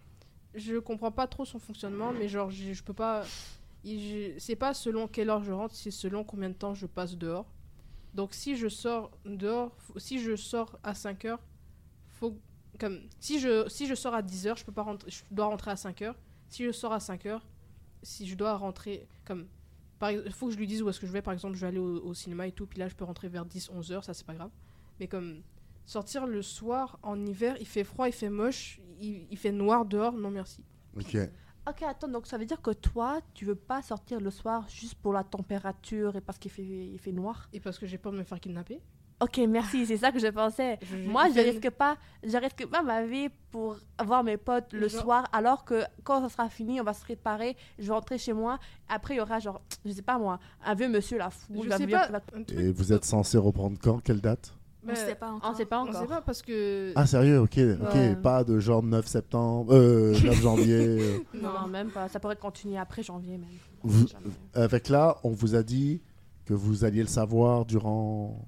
je 0.53 0.77
comprends 0.79 1.11
pas 1.11 1.27
trop 1.27 1.43
son 1.45 1.59
fonctionnement, 1.59 2.13
mais 2.13 2.27
genre 2.29 2.49
je, 2.49 2.71
je 2.73 2.83
peux 2.83 2.93
pas, 2.93 3.23
c'est 4.39 4.55
pas 4.55 4.73
selon 4.73 5.07
quelle 5.07 5.29
heure 5.29 5.43
je 5.43 5.51
rentre, 5.51 5.75
c'est 5.75 5.91
selon 5.91 6.23
combien 6.23 6.49
de 6.49 6.55
temps 6.55 6.73
je 6.73 6.85
passe 6.85 7.15
dehors. 7.17 7.45
Donc 8.15 8.33
si 8.33 8.55
je 8.55 8.69
sors 8.69 9.11
dehors, 9.25 9.75
si 9.97 10.19
je 10.19 10.37
sors 10.37 10.79
à 10.83 10.95
5 10.95 11.25
heures, 11.25 11.43
faut 12.07 12.39
comme 12.79 13.01
si 13.19 13.39
je 13.39 13.67
si 13.67 13.87
je 13.87 13.93
sors 13.93 14.13
à 14.15 14.21
10 14.21 14.47
heures, 14.47 14.57
je 14.57 14.63
peux 14.65 14.71
pas 14.71 14.83
rentrer, 14.83 15.11
je 15.11 15.21
dois 15.31 15.45
rentrer 15.45 15.71
à 15.71 15.75
5 15.75 16.01
heures. 16.01 16.15
Si 16.47 16.63
je 16.63 16.71
sors 16.71 16.93
à 16.93 17.01
5 17.01 17.25
heures, 17.25 17.45
si 18.03 18.25
je 18.25 18.35
dois 18.35 18.55
rentrer 18.55 19.07
comme 19.25 19.47
par 19.99 20.11
faut 20.31 20.47
que 20.47 20.53
je 20.53 20.57
lui 20.57 20.65
dise 20.65 20.81
où 20.81 20.89
est-ce 20.89 20.99
que 20.99 21.07
je 21.07 21.11
vais 21.11 21.21
par 21.21 21.33
exemple, 21.33 21.55
je 21.55 21.61
vais 21.61 21.67
aller 21.67 21.77
au, 21.77 22.05
au 22.05 22.13
cinéma 22.13 22.47
et 22.47 22.53
tout, 22.53 22.65
puis 22.65 22.79
là 22.79 22.87
je 22.87 22.95
peux 22.95 23.03
rentrer 23.03 23.27
vers 23.27 23.45
10 23.45 23.69
11 23.69 23.91
heures, 23.91 24.03
ça 24.05 24.13
c'est 24.13 24.25
pas 24.25 24.33
grave. 24.33 24.51
Mais 25.01 25.07
comme 25.09 25.41
sortir 25.85 26.25
le 26.25 26.41
soir 26.41 26.97
en 27.03 27.25
hiver, 27.25 27.57
il 27.59 27.67
fait 27.67 27.83
froid, 27.83 28.07
il 28.07 28.13
fait 28.13 28.29
moche, 28.29 28.79
il, 29.01 29.27
il 29.29 29.37
fait 29.37 29.51
noir 29.51 29.85
dehors, 29.85 30.13
non 30.13 30.31
merci. 30.31 30.63
Ok. 30.95 31.17
Ok, 31.67 31.81
attends, 31.83 32.07
donc 32.07 32.27
ça 32.27 32.37
veut 32.37 32.45
dire 32.45 32.61
que 32.61 32.71
toi, 32.71 33.19
tu 33.33 33.43
veux 33.45 33.55
pas 33.55 33.81
sortir 33.81 34.19
le 34.19 34.29
soir 34.29 34.65
juste 34.69 34.95
pour 34.95 35.13
la 35.13 35.23
température 35.23 36.15
et 36.15 36.21
parce 36.21 36.37
qu'il 36.37 36.51
fait, 36.51 36.61
il 36.63 36.99
fait 36.99 37.11
noir? 37.11 37.49
Et 37.53 37.59
parce 37.59 37.79
que 37.79 37.85
j'ai 37.87 37.97
peur 37.97 38.11
de 38.11 38.17
me 38.19 38.23
faire 38.23 38.39
kidnapper. 38.39 38.81
Ok, 39.21 39.39
merci, 39.47 39.85
c'est 39.85 39.97
ça 39.97 40.11
que 40.11 40.19
je 40.19 40.27
pensais. 40.27 40.77
Je- 40.81 40.97
Moi, 40.97 41.29
je 41.29 41.33
fait- 41.35 41.49
risque 41.51 41.69
pas, 41.71 41.97
je 42.21 42.37
risque 42.37 42.65
pas 42.67 42.83
ma 42.83 43.03
vie 43.05 43.29
pour 43.49 43.77
voir 44.03 44.23
mes 44.25 44.35
potes 44.37 44.73
le 44.73 44.87
Genre- 44.89 45.01
soir, 45.01 45.25
alors 45.31 45.63
que 45.65 45.83
quand 46.03 46.21
ça 46.21 46.29
sera 46.29 46.49
fini, 46.49 46.81
on 46.81 46.83
va 46.83 46.93
se 46.93 47.01
préparer, 47.01 47.55
je 47.79 47.85
vais 47.87 47.93
rentrer 47.93 48.17
chez 48.17 48.33
moi. 48.33 48.59
Après, 48.89 49.13
il 49.15 49.17
y 49.17 49.21
aura 49.21 49.39
genre, 49.39 49.61
je 49.85 49.91
sais 49.91 50.01
pas 50.01 50.19
moi, 50.19 50.37
un 50.65 50.75
vieux 50.75 50.89
monsieur 50.89 51.17
là 51.17 51.29
fou. 51.29 51.53
Je 51.55 51.59
il 51.63 51.69
va 51.69 51.77
sais 51.77 51.85
venir- 51.85 52.11
pas. 52.11 52.21
un 52.35 52.43
Et 52.61 52.71
vous 52.71 52.91
êtes 52.91 53.05
censé 53.05 53.37
reprendre 53.37 53.77
quand? 53.81 53.99
Quelle 54.03 54.19
date? 54.21 54.53
On 54.87 54.91
ne 54.91 54.95
sait 54.95 55.15
pas 55.15 55.31
encore. 55.31 55.51
On 55.51 55.55
sait 55.55 55.65
pas 55.65 55.79
On 55.79 55.87
encore. 55.87 56.01
sait 56.01 56.07
pas 56.07 56.21
parce 56.21 56.41
que 56.41 56.91
Ah, 56.95 57.05
sérieux? 57.05 57.39
Ok, 57.41 57.57
ok. 57.57 57.93
Ouais. 57.93 58.15
Pas 58.15 58.43
de 58.43 58.59
genre 58.59 58.83
9 58.83 59.05
septembre, 59.07 59.73
euh, 59.73 60.13
9 60.23 60.41
janvier. 60.41 60.75
euh. 60.99 61.17
Non, 61.33 61.49
non, 61.61 61.67
même 61.67 61.89
pas. 61.89 62.07
Ça 62.09 62.19
pourrait 62.19 62.35
continuer 62.35 62.77
après 62.77 63.01
janvier 63.03 63.37
même. 63.37 63.49
Vous-. 63.83 64.05
Avec 64.53 64.89
là, 64.89 65.17
on 65.23 65.31
vous 65.31 65.55
a 65.55 65.63
dit 65.63 66.01
que 66.45 66.53
vous 66.53 66.85
alliez 66.85 67.01
le 67.01 67.07
savoir 67.07 67.65
durant. 67.65 68.45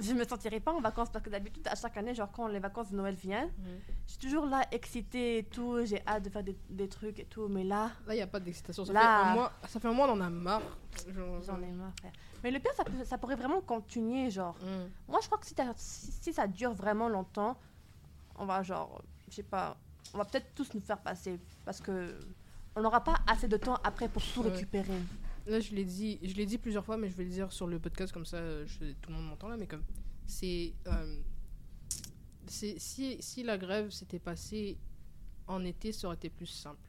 Je 0.00 0.12
me 0.12 0.24
sentirai 0.24 0.60
pas 0.60 0.72
en 0.72 0.80
vacances 0.80 1.10
parce 1.10 1.24
que 1.24 1.30
d'habitude, 1.30 1.66
à 1.68 1.74
chaque 1.74 1.96
année, 1.96 2.14
genre 2.14 2.30
quand 2.32 2.46
les 2.48 2.58
vacances 2.58 2.90
de 2.90 2.96
Noël 2.96 3.14
viennent, 3.14 3.48
Mhm. 3.58 3.78
je 4.06 4.10
suis 4.12 4.18
toujours 4.20 4.46
là, 4.46 4.62
excitée 4.72 5.38
et 5.38 5.44
tout. 5.44 5.84
J'ai 5.84 6.02
hâte 6.06 6.24
de 6.24 6.30
faire 6.30 6.42
des, 6.44 6.56
des 6.70 6.88
trucs 6.88 7.18
et 7.20 7.24
tout. 7.24 7.48
Mais 7.48 7.64
là, 7.64 7.90
Là, 8.06 8.14
il 8.14 8.16
n'y 8.16 8.22
a 8.22 8.26
pas 8.26 8.40
d'excitation. 8.40 8.84
Ça, 8.84 8.92
Là- 8.92 9.00
fait 9.00 9.06
un 9.30 9.34
mois- 9.34 9.52
ça 9.68 9.80
fait 9.80 9.88
un 9.88 9.92
mois, 9.92 10.08
on 10.08 10.12
en 10.12 10.20
a 10.20 10.30
marre. 10.30 10.62
Genre- 11.14 11.42
j'en 11.42 11.60
ai 11.62 11.70
marre, 11.72 11.92
frère. 11.98 12.12
Mais 12.42 12.50
le 12.50 12.58
pire, 12.60 12.72
ça, 12.74 12.84
peut- 12.84 13.04
ça 13.04 13.16
pourrait 13.18 13.36
vraiment 13.36 13.60
continuer, 13.60 14.30
genre. 14.30 14.56
Mm. 14.62 14.90
Moi, 15.08 15.20
je 15.22 15.26
crois 15.26 15.38
que 15.38 15.46
si, 15.46 15.54
si, 15.76 16.12
si 16.12 16.32
ça 16.32 16.46
dure 16.46 16.72
vraiment 16.74 17.08
longtemps, 17.08 17.56
on 18.36 18.44
va 18.46 18.62
genre, 18.62 19.02
je 19.28 19.34
sais 19.36 19.42
pas, 19.42 19.76
on 20.12 20.18
va 20.18 20.24
peut-être 20.24 20.54
tous 20.54 20.74
nous 20.74 20.80
faire 20.80 20.98
passer 20.98 21.40
parce 21.64 21.80
que 21.80 22.18
on 22.76 22.82
n'aura 22.82 23.02
pas 23.02 23.14
assez 23.26 23.46
de 23.48 23.56
temps 23.56 23.78
après 23.84 24.08
pour 24.08 24.22
tout 24.22 24.42
Ouais. 24.42 24.50
Là, 25.46 25.60
je 25.60 25.74
l'ai 25.74 25.84
dit, 25.84 26.18
je 26.22 26.34
l'ai 26.34 26.46
dit 26.46 26.56
plusieurs 26.58 26.84
fois, 26.84 26.96
mais 26.96 27.08
je 27.08 27.14
vais 27.14 27.24
le 27.24 27.30
dire 27.30 27.52
sur 27.52 27.66
le 27.66 27.78
podcast 27.78 28.12
comme 28.12 28.24
ça, 28.24 28.38
euh, 28.38 28.64
je- 28.66 28.92
tout 29.00 29.10
le 29.10 29.16
monde 29.16 29.26
m'entend 29.28 29.48
là. 29.48 29.56
Mais 29.56 29.66
comme 29.66 29.82
c'est, 30.26 30.72
euh, 30.86 31.16
c'est 32.46 32.78
si 32.78 33.16
si 33.20 33.42
la 33.42 33.58
grève 33.58 33.90
s'était 33.90 34.18
passée 34.18 34.78
en 35.46 35.64
été, 35.64 35.92
ça 35.92 36.06
aurait 36.06 36.16
été 36.16 36.30
plus 36.30 36.46
simple. 36.46 36.88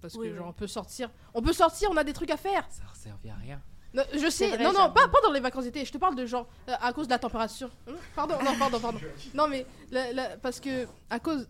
Parce 0.00 0.14
Oui, 0.14 0.26
que 0.28 0.32
oui. 0.32 0.38
genre 0.38 0.48
on 0.48 0.52
peut 0.52 0.66
sortir, 0.66 1.10
on 1.34 1.42
peut 1.42 1.52
sortir, 1.52 1.90
on 1.92 1.96
a 1.96 2.04
des 2.04 2.12
trucs 2.12 2.30
à 2.30 2.36
faire. 2.36 2.66
Ça 2.70 2.82
ne 2.90 2.96
servait 2.96 3.30
à 3.30 3.36
rien. 3.36 3.62
Non, 3.94 4.02
je 4.14 4.30
sais, 4.30 4.48
vrai, 4.48 4.64
non 4.64 4.72
non, 4.72 4.90
pas, 4.90 5.06
pas 5.08 5.20
dans 5.22 5.30
les 5.32 5.40
vacances 5.40 5.64
d'été. 5.64 5.84
Je 5.84 5.92
te 5.92 5.98
parle 5.98 6.16
de 6.16 6.24
genre 6.24 6.48
euh, 6.68 6.72
à 6.80 6.92
cause 6.94 7.06
de 7.06 7.12
la 7.12 7.18
température. 7.18 7.70
Hum, 7.86 7.94
Pardon, 8.16 8.36
non 8.42 8.56
pardon 8.58 8.80
pardon. 8.80 8.98
Non 9.34 9.48
mais 9.48 9.66
la- 9.90 10.12
la- 10.14 10.36
parce 10.38 10.60
que 10.60 10.86
à 11.10 11.20
cause, 11.20 11.46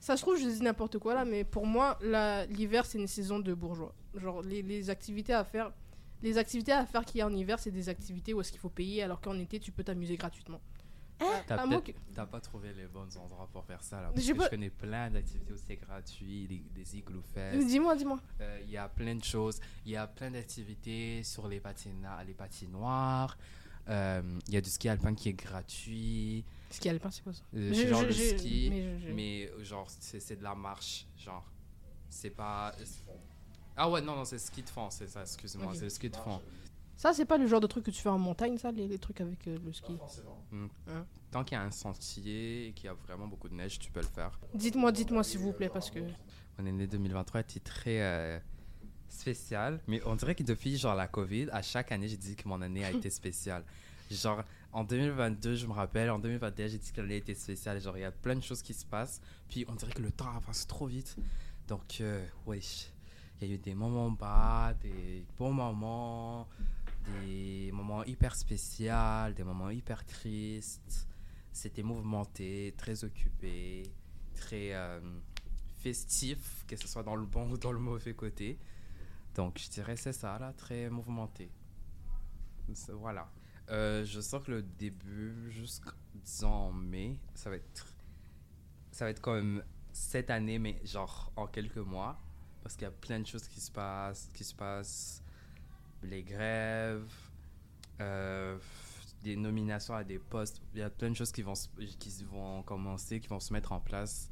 ça 0.00 0.16
se 0.16 0.22
trouve 0.22 0.38
je 0.38 0.46
dis 0.48 0.62
n'importe 0.62 0.98
quoi 0.98 1.14
là, 1.14 1.24
mais 1.24 1.44
pour 1.44 1.66
moi 1.66 1.98
l'hiver 2.50 2.84
c'est 2.86 2.98
une 2.98 3.06
saison 3.08 3.38
de 3.38 3.54
bourgeois. 3.54 3.94
Genre 4.14 4.42
les, 4.42 4.62
les 4.62 4.90
activités 4.90 5.32
à 5.34 5.44
faire, 5.44 5.72
les 6.22 6.38
activités 6.38 6.72
à 6.72 6.86
faire 6.86 7.04
qu'il 7.04 7.18
y 7.18 7.22
a 7.22 7.26
en 7.26 7.34
hiver 7.34 7.58
c'est 7.58 7.70
des 7.70 7.88
activités 7.88 8.32
où 8.34 8.40
est-ce 8.40 8.50
qu'il 8.52 8.60
faut 8.60 8.70
payer 8.70 9.02
alors 9.02 9.20
qu'en 9.20 9.38
été 9.38 9.58
tu 9.60 9.72
peux 9.72 9.84
t'amuser 9.84 10.16
gratuitement. 10.16 10.60
T'as 11.46 11.56
peut-être- 11.66 11.82
que- 11.84 11.92
t'as 12.14 12.26
pas 12.26 12.40
trouvé 12.40 12.74
les 12.74 12.86
bons 12.88 13.16
endroits 13.16 13.48
pour 13.50 13.64
faire 13.64 13.82
ça 13.82 14.02
là. 14.02 14.12
Que 14.14 14.34
pas- 14.36 14.44
je 14.44 14.50
connais 14.50 14.68
plein 14.68 15.08
d'activités 15.10 15.50
où 15.50 15.56
c'est 15.56 15.76
gratuit, 15.76 16.46
des, 16.46 16.62
des 16.74 16.98
igloo 16.98 17.22
fest. 17.32 17.66
Dis-moi 17.66 17.96
dis-moi. 17.96 18.20
Euh, 18.42 18.60
Il 18.64 18.70
y 18.70 18.76
a 18.76 18.86
plein 18.86 19.14
de 19.14 19.24
choses. 19.24 19.58
Il 19.86 19.92
y 19.92 19.96
a 19.96 20.06
plein 20.06 20.30
d'activités 20.30 21.22
sur 21.22 21.48
les, 21.48 21.58
patina- 21.58 22.22
les 22.22 22.34
patinoires. 22.34 23.38
Euh, 23.88 24.22
Il 24.48 24.54
y 24.54 24.56
a 24.56 24.60
du 24.60 24.70
ski 24.70 24.88
alpin 24.88 25.14
qui 25.14 25.28
est 25.28 25.32
gratuit. 25.34 26.44
Ski 26.70 26.88
alpin 26.88 27.10
c'est 27.10 27.22
quoi 27.22 27.32
ça 27.32 27.42
Euh, 27.54 27.68
J'ai- 27.72 27.82
c'est 27.82 27.88
genre 27.88 28.00
j'ai- 28.10 28.32
le 28.32 28.38
ski. 28.38 28.68
mais 28.70 28.82
je- 29.00 29.06
je- 29.06 29.12
Mais 29.12 29.50
euh, 29.56 29.62
genre, 29.64 29.86
c'est 29.88 30.20
c'est 30.20 30.36
de 30.36 30.42
la 30.42 30.54
marche. 30.54 31.06
Genre, 31.16 31.44
c'est 32.08 32.30
pas. 32.30 32.72
Ah 33.76 33.88
ouais, 33.90 34.00
non, 34.00 34.16
non, 34.16 34.24
c'est 34.24 34.38
ski 34.38 34.62
de 34.62 34.68
fond, 34.70 34.88
c'est 34.90 35.06
ça, 35.06 35.20
excuse-moi, 35.22 35.72
c'est 35.74 35.84
le 35.84 35.90
ski 35.90 36.10
de 36.10 36.16
fond. 36.16 36.40
Ça, 36.96 37.12
c'est 37.12 37.26
pas 37.26 37.36
le 37.36 37.46
genre 37.46 37.60
de 37.60 37.66
truc 37.66 37.84
que 37.84 37.90
tu 37.90 38.00
fais 38.00 38.08
en 38.08 38.18
montagne, 38.18 38.56
ça, 38.56 38.72
les, 38.72 38.88
les 38.88 38.98
trucs 38.98 39.20
avec 39.20 39.46
euh, 39.48 39.58
le 39.64 39.72
ski? 39.72 39.92
Tant 41.30 41.44
qu'il 41.44 41.56
y 41.58 41.60
a 41.60 41.62
un 41.64 41.70
sentier 41.70 42.68
et 42.68 42.72
qu'il 42.72 42.86
y 42.86 42.88
a 42.88 42.94
vraiment 42.94 43.26
beaucoup 43.26 43.48
de 43.48 43.54
neige, 43.54 43.78
tu 43.78 43.90
peux 43.90 44.00
le 44.00 44.06
faire. 44.06 44.38
Dites-moi, 44.54 44.92
dites-moi 44.92 45.22
s'il 45.22 45.40
vous 45.40 45.52
plaît, 45.52 45.68
parce 45.68 45.90
que. 45.90 45.98
Mon 46.58 46.64
année 46.66 46.86
2023 46.86 47.40
était 47.42 47.60
très 47.60 48.00
euh, 48.00 48.38
spéciale, 49.08 49.80
mais 49.86 50.00
on 50.04 50.14
dirait 50.16 50.34
que 50.34 50.42
depuis 50.42 50.76
genre 50.76 50.94
la 50.94 51.08
Covid, 51.08 51.48
à 51.52 51.62
chaque 51.62 51.92
année, 51.92 52.08
j'ai 52.08 52.16
dit 52.16 52.36
que 52.36 52.48
mon 52.48 52.60
année 52.62 52.84
a 52.84 52.90
été 52.90 53.10
spéciale. 53.22 53.64
Genre, 54.10 54.42
en 54.72 54.84
2022, 54.84 55.56
je 55.56 55.66
me 55.66 55.72
rappelle, 55.72 56.10
en 56.10 56.18
2021, 56.18 56.68
j'ai 56.68 56.78
dit 56.78 56.92
que 56.92 57.00
l'année 57.00 57.16
était 57.16 57.34
spéciale. 57.34 57.80
Genre, 57.80 57.96
il 57.96 58.02
y 58.02 58.04
a 58.04 58.12
plein 58.12 58.36
de 58.36 58.42
choses 58.42 58.62
qui 58.62 58.74
se 58.74 58.84
passent, 58.84 59.20
puis 59.48 59.64
on 59.68 59.74
dirait 59.74 59.92
que 59.92 60.02
le 60.02 60.12
temps 60.12 60.30
avance 60.36 60.66
trop 60.66 60.86
vite. 60.86 61.16
Donc, 61.66 61.98
euh, 62.00 62.24
oui, 62.46 62.88
il 63.40 63.48
y 63.48 63.50
a 63.50 63.54
eu 63.54 63.58
des 63.58 63.74
moments 63.74 64.10
bas, 64.10 64.74
des 64.80 65.24
bons 65.36 65.52
moments, 65.52 66.46
des 67.06 67.70
moments 67.72 68.04
hyper 68.04 68.36
spéciaux, 68.36 69.32
des 69.34 69.44
moments 69.44 69.70
hyper 69.70 70.04
tristes. 70.04 71.08
C'était 71.52 71.82
mouvementé, 71.82 72.74
très 72.76 73.02
occupé, 73.04 73.84
très 74.34 74.74
euh, 74.74 75.00
festif, 75.78 76.64
que 76.68 76.76
ce 76.76 76.86
soit 76.86 77.02
dans 77.02 77.16
le 77.16 77.24
bon 77.26 77.50
ou 77.50 77.58
dans 77.58 77.72
le 77.72 77.78
mauvais 77.78 78.14
côté. 78.14 78.58
Donc, 79.36 79.58
je 79.58 79.68
dirais 79.68 79.96
c'est 79.96 80.14
ça, 80.14 80.38
là, 80.38 80.54
très 80.54 80.88
mouvementé. 80.88 81.52
Voilà. 82.88 83.30
Euh, 83.68 84.02
je 84.04 84.20
sens 84.20 84.42
que 84.42 84.50
le 84.50 84.62
début, 84.62 85.50
jusqu'en 85.50 86.72
mai, 86.72 87.20
ça 87.34 87.50
va 87.50 87.56
être. 87.56 87.86
Ça 88.90 89.04
va 89.04 89.10
être 89.10 89.20
comme 89.20 89.62
cette 89.92 90.30
année, 90.30 90.58
mais 90.58 90.80
genre 90.84 91.30
en 91.36 91.46
quelques 91.46 91.76
mois. 91.76 92.18
Parce 92.62 92.76
qu'il 92.76 92.84
y 92.84 92.88
a 92.88 92.92
plein 92.92 93.20
de 93.20 93.26
choses 93.26 93.46
qui 93.46 93.60
se 93.60 93.70
passent. 93.70 94.30
Qui 94.32 94.42
se 94.42 94.54
passent 94.54 95.22
les 96.02 96.22
grèves, 96.22 97.12
euh, 98.00 98.58
des 99.22 99.36
nominations 99.36 99.94
à 99.94 100.02
des 100.02 100.18
postes. 100.18 100.62
Il 100.72 100.80
y 100.80 100.82
a 100.82 100.88
plein 100.88 101.10
de 101.10 101.16
choses 101.16 101.32
qui 101.32 101.42
vont, 101.42 101.54
qui 101.98 102.24
vont 102.24 102.62
commencer, 102.62 103.20
qui 103.20 103.28
vont 103.28 103.40
se 103.40 103.52
mettre 103.52 103.72
en 103.72 103.80
place. 103.80 104.30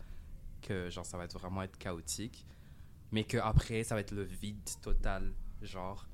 Que 0.63 0.89
genre, 0.89 1.05
ça 1.05 1.19
va 1.19 1.25
être 1.25 1.39
vraiment 1.39 1.63
être 1.63 1.77
chaotique. 1.77 2.47
Mais 3.15 3.23
que 3.25 3.37
après 3.39 3.85
ça 3.85 3.95
va 3.95 4.01
être 4.01 4.11
le 4.11 4.25
vide 4.25 4.69
total. 4.83 5.33
Genre. 5.63 6.05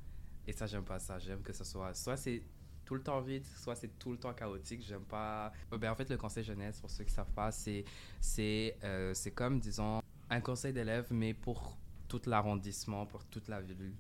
Et 0.47 0.53
ça, 0.53 0.67
j'aime 0.67 0.85
pas 0.85 0.99
ça. 0.99 1.19
J'aime 1.19 1.41
que 1.43 1.53
ce 1.53 1.65
soit. 1.65 1.95
Soit 1.95 2.17
c'est 2.19 2.43
tout 2.85 2.95
le 2.95 3.03
temps 3.03 3.21
vide, 3.21 3.47
soit 3.47 3.75
c'est 3.75 3.99
tout 3.99 4.13
le 4.13 4.19
temps 4.19 4.35
chaotique. 4.35 4.83
J'aime 4.83 5.05
pas. 5.05 5.51
Ben, 5.71 5.91
en 5.91 5.95
fait, 5.95 6.11
le 6.11 6.19
conseil 6.19 6.45
jeunesse, 6.45 6.79
pour 6.81 6.91
ceux 6.91 7.05
qui 7.05 7.13
savent 7.15 7.33
pas, 7.33 7.51
c'est 7.53 7.85
c'est 8.21 8.77
euh, 8.85 9.15
c'est 9.15 9.31
comme, 9.31 9.59
disons, 9.61 10.03
un 10.29 10.41
conseil 10.43 10.73
d'élèves, 10.75 11.07
mais 11.11 11.33
pour 11.33 11.79
tout 12.07 12.21
l'arrondissement, 12.27 13.07
pour 13.07 13.25
toute 13.25 13.49
la 13.49 13.61
ville 13.63 13.95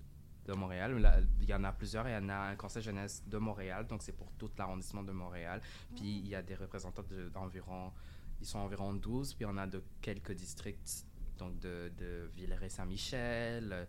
de 0.45 0.53
Montréal. 0.53 0.91
Il 1.41 1.49
y 1.49 1.55
en 1.55 1.65
a 1.65 1.73
plusieurs. 1.73 2.07
Il 2.09 2.13
y 2.13 2.17
en 2.17 2.29
a 2.29 2.35
un 2.51 2.57
conseil 2.57 2.83
jeunesse 2.83 3.23
de 3.27 3.39
Montréal, 3.39 3.87
donc 3.87 4.03
c'est 4.03 4.13
pour 4.17 4.31
tout 4.33 4.51
l'arrondissement 4.59 5.03
de 5.05 5.13
Montréal. 5.13 5.63
Puis 5.97 6.19
il 6.19 6.29
y 6.29 6.35
a 6.35 6.43
des 6.43 6.55
représentants 6.57 7.05
de- 7.09 7.29
d'environ. 7.31 7.93
Ils 8.41 8.47
sont 8.47 8.59
environ 8.59 8.93
12, 8.95 9.35
puis 9.35 9.45
on 9.47 9.57
a 9.59 9.67
de 9.67 9.83
quelques 10.01 10.33
districts, 10.33 11.07
donc 11.41 11.59
de, 11.59 11.91
de 11.99 12.31
Villeray-Saint-Michel, 12.37 13.89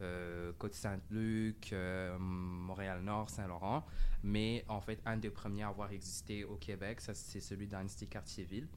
euh, 0.00 0.52
Côte-Saint-Luc, 0.58 1.72
euh, 1.72 2.16
Montréal-Nord, 2.18 3.28
Saint-Laurent. 3.28 3.84
Mais 4.22 4.64
en 4.68 4.80
fait, 4.80 5.00
un 5.04 5.16
des 5.16 5.30
premiers 5.30 5.64
à 5.64 5.68
avoir 5.68 5.90
existé 5.92 6.44
au 6.44 6.56
Québec, 6.56 7.00
c'est 7.00 7.40
celui 7.40 7.66
d'Annecy 7.66 8.06
Cartierville. 8.08 8.68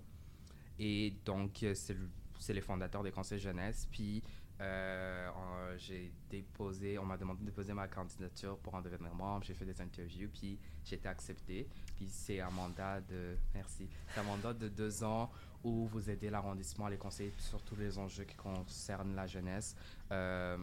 Et 0.79 1.13
donc, 1.23 1.63
euh, 1.63 1.73
c'est 1.73 1.93
le- 1.93 2.09
les 2.53 2.61
fondateurs 2.61 3.01
des 3.03 3.11
conseils 3.11 3.39
jeunesse. 3.39 3.87
Puis, 3.91 4.21
j'ai 5.77 6.11
déposé, 6.29 6.97
on 6.97 7.05
m'a 7.05 7.17
demandé 7.17 7.41
de 7.41 7.45
déposer 7.45 7.73
ma 7.73 7.87
candidature 7.87 8.57
pour 8.59 8.73
en 8.75 8.81
devenir 8.81 9.13
membre. 9.13 9.45
J'ai 9.45 9.53
fait 9.53 9.65
des 9.65 9.79
interviews, 9.81 10.29
puis 10.29 10.57
j'ai 10.83 10.95
été 10.95 11.07
accepté. 11.07 11.67
Puis, 11.95 12.07
c'est 12.07 12.39
un 12.39 12.49
mandat 12.51 13.01
de, 13.01 13.37
merci, 13.53 13.87
c'est 14.09 14.19
un 14.19 14.23
mandat 14.23 14.53
de 14.53 14.67
deux 14.69 15.03
ans 15.03 15.29
où 15.65 15.87
vous 15.87 16.09
aidez 16.11 16.29
l'arrondissement, 16.29 16.87
les 16.87 16.97
conseiller 16.97 17.33
sur 17.39 17.61
tous 17.63 17.75
les 17.75 17.97
enjeux 17.97 18.23
qui 18.23 18.35
concernent 18.35 19.15
la 19.15 19.25
jeunesse. 19.25 19.75
Euh, 20.11 20.57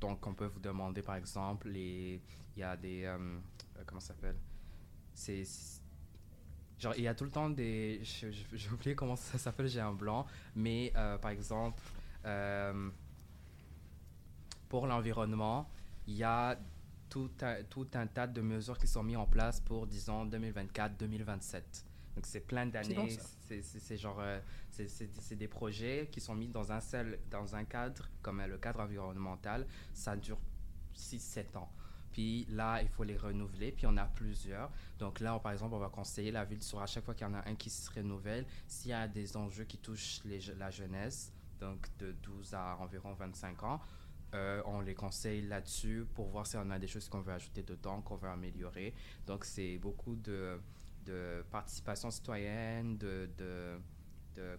donc, 0.00 0.24
on 0.26 0.34
peut 0.34 0.46
vous 0.46 0.60
demander, 0.60 1.02
par 1.02 1.16
exemple, 1.16 1.68
il 1.68 2.20
y 2.56 2.62
a 2.62 2.76
des, 2.76 3.04
euh, 3.04 3.18
euh, 3.18 3.82
comment 3.84 4.00
ça 4.00 4.14
s'appelle? 4.14 4.36
C'est 5.12 5.44
Genre, 6.78 6.94
il 6.96 7.02
y 7.02 7.08
a 7.08 7.14
tout 7.14 7.24
le 7.24 7.30
temps 7.30 7.50
des. 7.50 8.00
J'ai 8.02 8.70
oublié 8.70 8.94
comment 8.94 9.16
ça 9.16 9.36
s'appelle, 9.36 9.68
j'ai 9.68 9.80
un 9.80 9.92
blanc. 9.92 10.24
Mais 10.54 10.92
par 11.20 11.30
exemple, 11.30 11.82
pour 14.66 14.86
l'environnement, 14.86 15.68
il 16.06 16.14
y 16.14 16.24
a 16.24 16.58
tout 17.10 17.30
un, 17.42 17.62
tout 17.64 17.88
un 17.92 18.06
tas 18.06 18.26
de 18.26 18.40
mesures 18.40 18.78
qui 18.78 18.86
sont 18.86 19.02
mises 19.02 19.18
en 19.18 19.26
place 19.26 19.60
pour, 19.60 19.86
disons, 19.86 20.24
2024-2027. 20.24 21.84
Donc, 22.16 22.26
c'est 22.26 22.40
plein 22.40 22.66
d'années. 22.66 22.94
C'est 23.78 23.96
genre. 23.96 24.18
euh, 24.20 24.40
c'est- 24.70 25.34
des 25.36 25.48
projets 25.48 26.08
qui 26.10 26.20
sont 26.20 26.34
mis 26.34 26.48
dans 26.48 26.70
un 26.72 26.80
seul. 26.80 27.18
dans 27.30 27.54
un 27.54 27.64
cadre, 27.64 28.08
comme 28.22 28.40
euh, 28.40 28.46
le 28.46 28.58
cadre 28.58 28.80
environnemental. 28.80 29.66
Ça 29.94 30.16
dure 30.16 30.38
6-7 30.94 31.56
ans. 31.56 31.70
Puis 32.12 32.44
là, 32.50 32.82
il 32.82 32.88
faut 32.88 33.04
les 33.04 33.16
renouveler. 33.16 33.70
Puis 33.72 33.86
on 33.86 33.96
a 33.96 34.04
plusieurs. 34.04 34.70
Donc 34.98 35.20
là, 35.20 35.34
on- 35.36 35.40
par 35.40 35.52
exemple, 35.52 35.74
on 35.74 35.78
va 35.78 35.88
conseiller 35.88 36.30
la 36.32 36.44
ville 36.44 36.62
sur 36.62 36.80
à 36.82 36.86
chaque 36.86 37.04
fois 37.04 37.14
qu'il 37.14 37.26
y 37.26 37.30
en 37.30 37.34
a 37.34 37.48
un 37.48 37.54
qui 37.54 37.70
se 37.70 37.90
renouvelle, 37.92 38.46
s'il 38.66 38.90
y 38.90 38.94
a 38.94 39.06
des 39.06 39.36
enjeux 39.36 39.64
qui 39.64 39.78
touchent 39.78 40.20
les 40.24 40.40
la 40.58 40.70
jeunesse, 40.70 41.32
donc 41.60 41.86
de 41.98 42.12
12 42.12 42.52
à 42.54 42.76
environ 42.80 43.12
25 43.14 43.62
ans, 43.62 43.80
euh, 44.34 44.62
on 44.66 44.80
les 44.80 44.94
conseille 44.94 45.42
là-dessus 45.42 46.04
pour 46.14 46.28
voir 46.28 46.46
si 46.46 46.56
on 46.56 46.70
a 46.70 46.78
des 46.78 46.86
choses 46.88 47.08
qu'on 47.08 47.20
veut 47.20 47.32
ajouter 47.32 47.62
dedans, 47.62 48.00
qu'on 48.00 48.16
veut 48.16 48.28
améliorer. 48.28 48.94
Donc 49.26 49.44
c'est 49.44 49.78
beaucoup 49.78 50.16
de, 50.16 50.60
de 51.04 51.44
participation 51.50 52.10
citoyenne, 52.10 52.96
de, 52.98 53.30
de, 53.36 53.80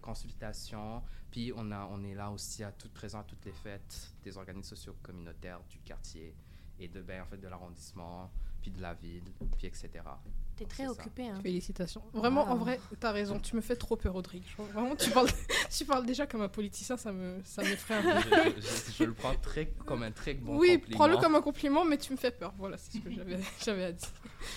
consultation. 0.01 1.01
Puis 1.31 1.51
on, 1.55 1.71
a, 1.71 1.88
on 1.91 2.03
est 2.03 2.13
là 2.13 2.29
aussi 2.29 2.63
à 2.63 2.71
tout 2.71 2.89
présent 2.89 3.21
à 3.21 3.24
toutes 3.24 3.43
les 3.45 3.51
fêtes 3.51 4.13
des 4.24 4.38
organismes 4.38 4.75
sociaux 4.75 4.95
communautaires 5.01 5.62
du 5.69 5.79
quartier 5.79 6.36
et 6.77 6.88
de, 6.88 7.01
ben, 7.01 7.24
en 7.24 7.25
fait, 7.25 7.38
de 7.38 7.48
l'arrondissement, 7.48 8.31
puis 8.62 8.69
de 8.69 8.79
la 8.79 8.93
ville, 8.93 9.24
puis 9.57 9.67
etc. 9.67 9.89
T'es 10.61 10.67
très 10.67 10.87
occupé, 10.87 11.27
hein. 11.27 11.39
Félicitations. 11.41 12.03
Vraiment, 12.13 12.43
en 12.47 12.55
vrai, 12.55 12.79
t'as 12.99 13.11
raison. 13.11 13.39
Tu 13.39 13.55
me 13.55 13.61
fais 13.61 13.75
trop 13.75 13.95
peur, 13.95 14.13
Rodrigue. 14.13 14.43
Je- 14.45 14.61
Vraiment, 14.61 14.95
tu 14.95 15.09
parles, 15.09 15.27
tu 15.75 15.85
parles 15.85 16.05
déjà 16.05 16.27
comme 16.27 16.41
un 16.41 16.49
politicien, 16.49 16.97
ça 16.97 17.11
me, 17.11 17.41
ça 17.43 17.63
m'effraie 17.63 17.95
un 17.95 18.21
peu. 18.21 18.29
je, 18.57 18.61
je- 18.61 18.91
je 18.99 19.03
le 19.05 19.13
prends 19.13 19.33
très, 19.35 19.67
comme 19.85 20.03
un 20.03 20.11
très 20.11 20.35
bon 20.35 20.57
oui, 20.59 20.73
compliment. 20.75 20.97
prends-le 20.97 21.17
comme 21.17 21.33
un 21.35 21.41
compliment, 21.41 21.83
mais 21.83 21.97
tu 21.97 22.11
me 22.11 22.17
fais 22.17 22.29
peur. 22.31 22.53
Voilà, 22.59 22.77
c'est 22.77 22.97
ce 22.97 23.03
que 23.03 23.11
j'avais, 23.11 23.39
j'avais 23.65 23.85
à 23.85 23.91
dire. 23.91 24.07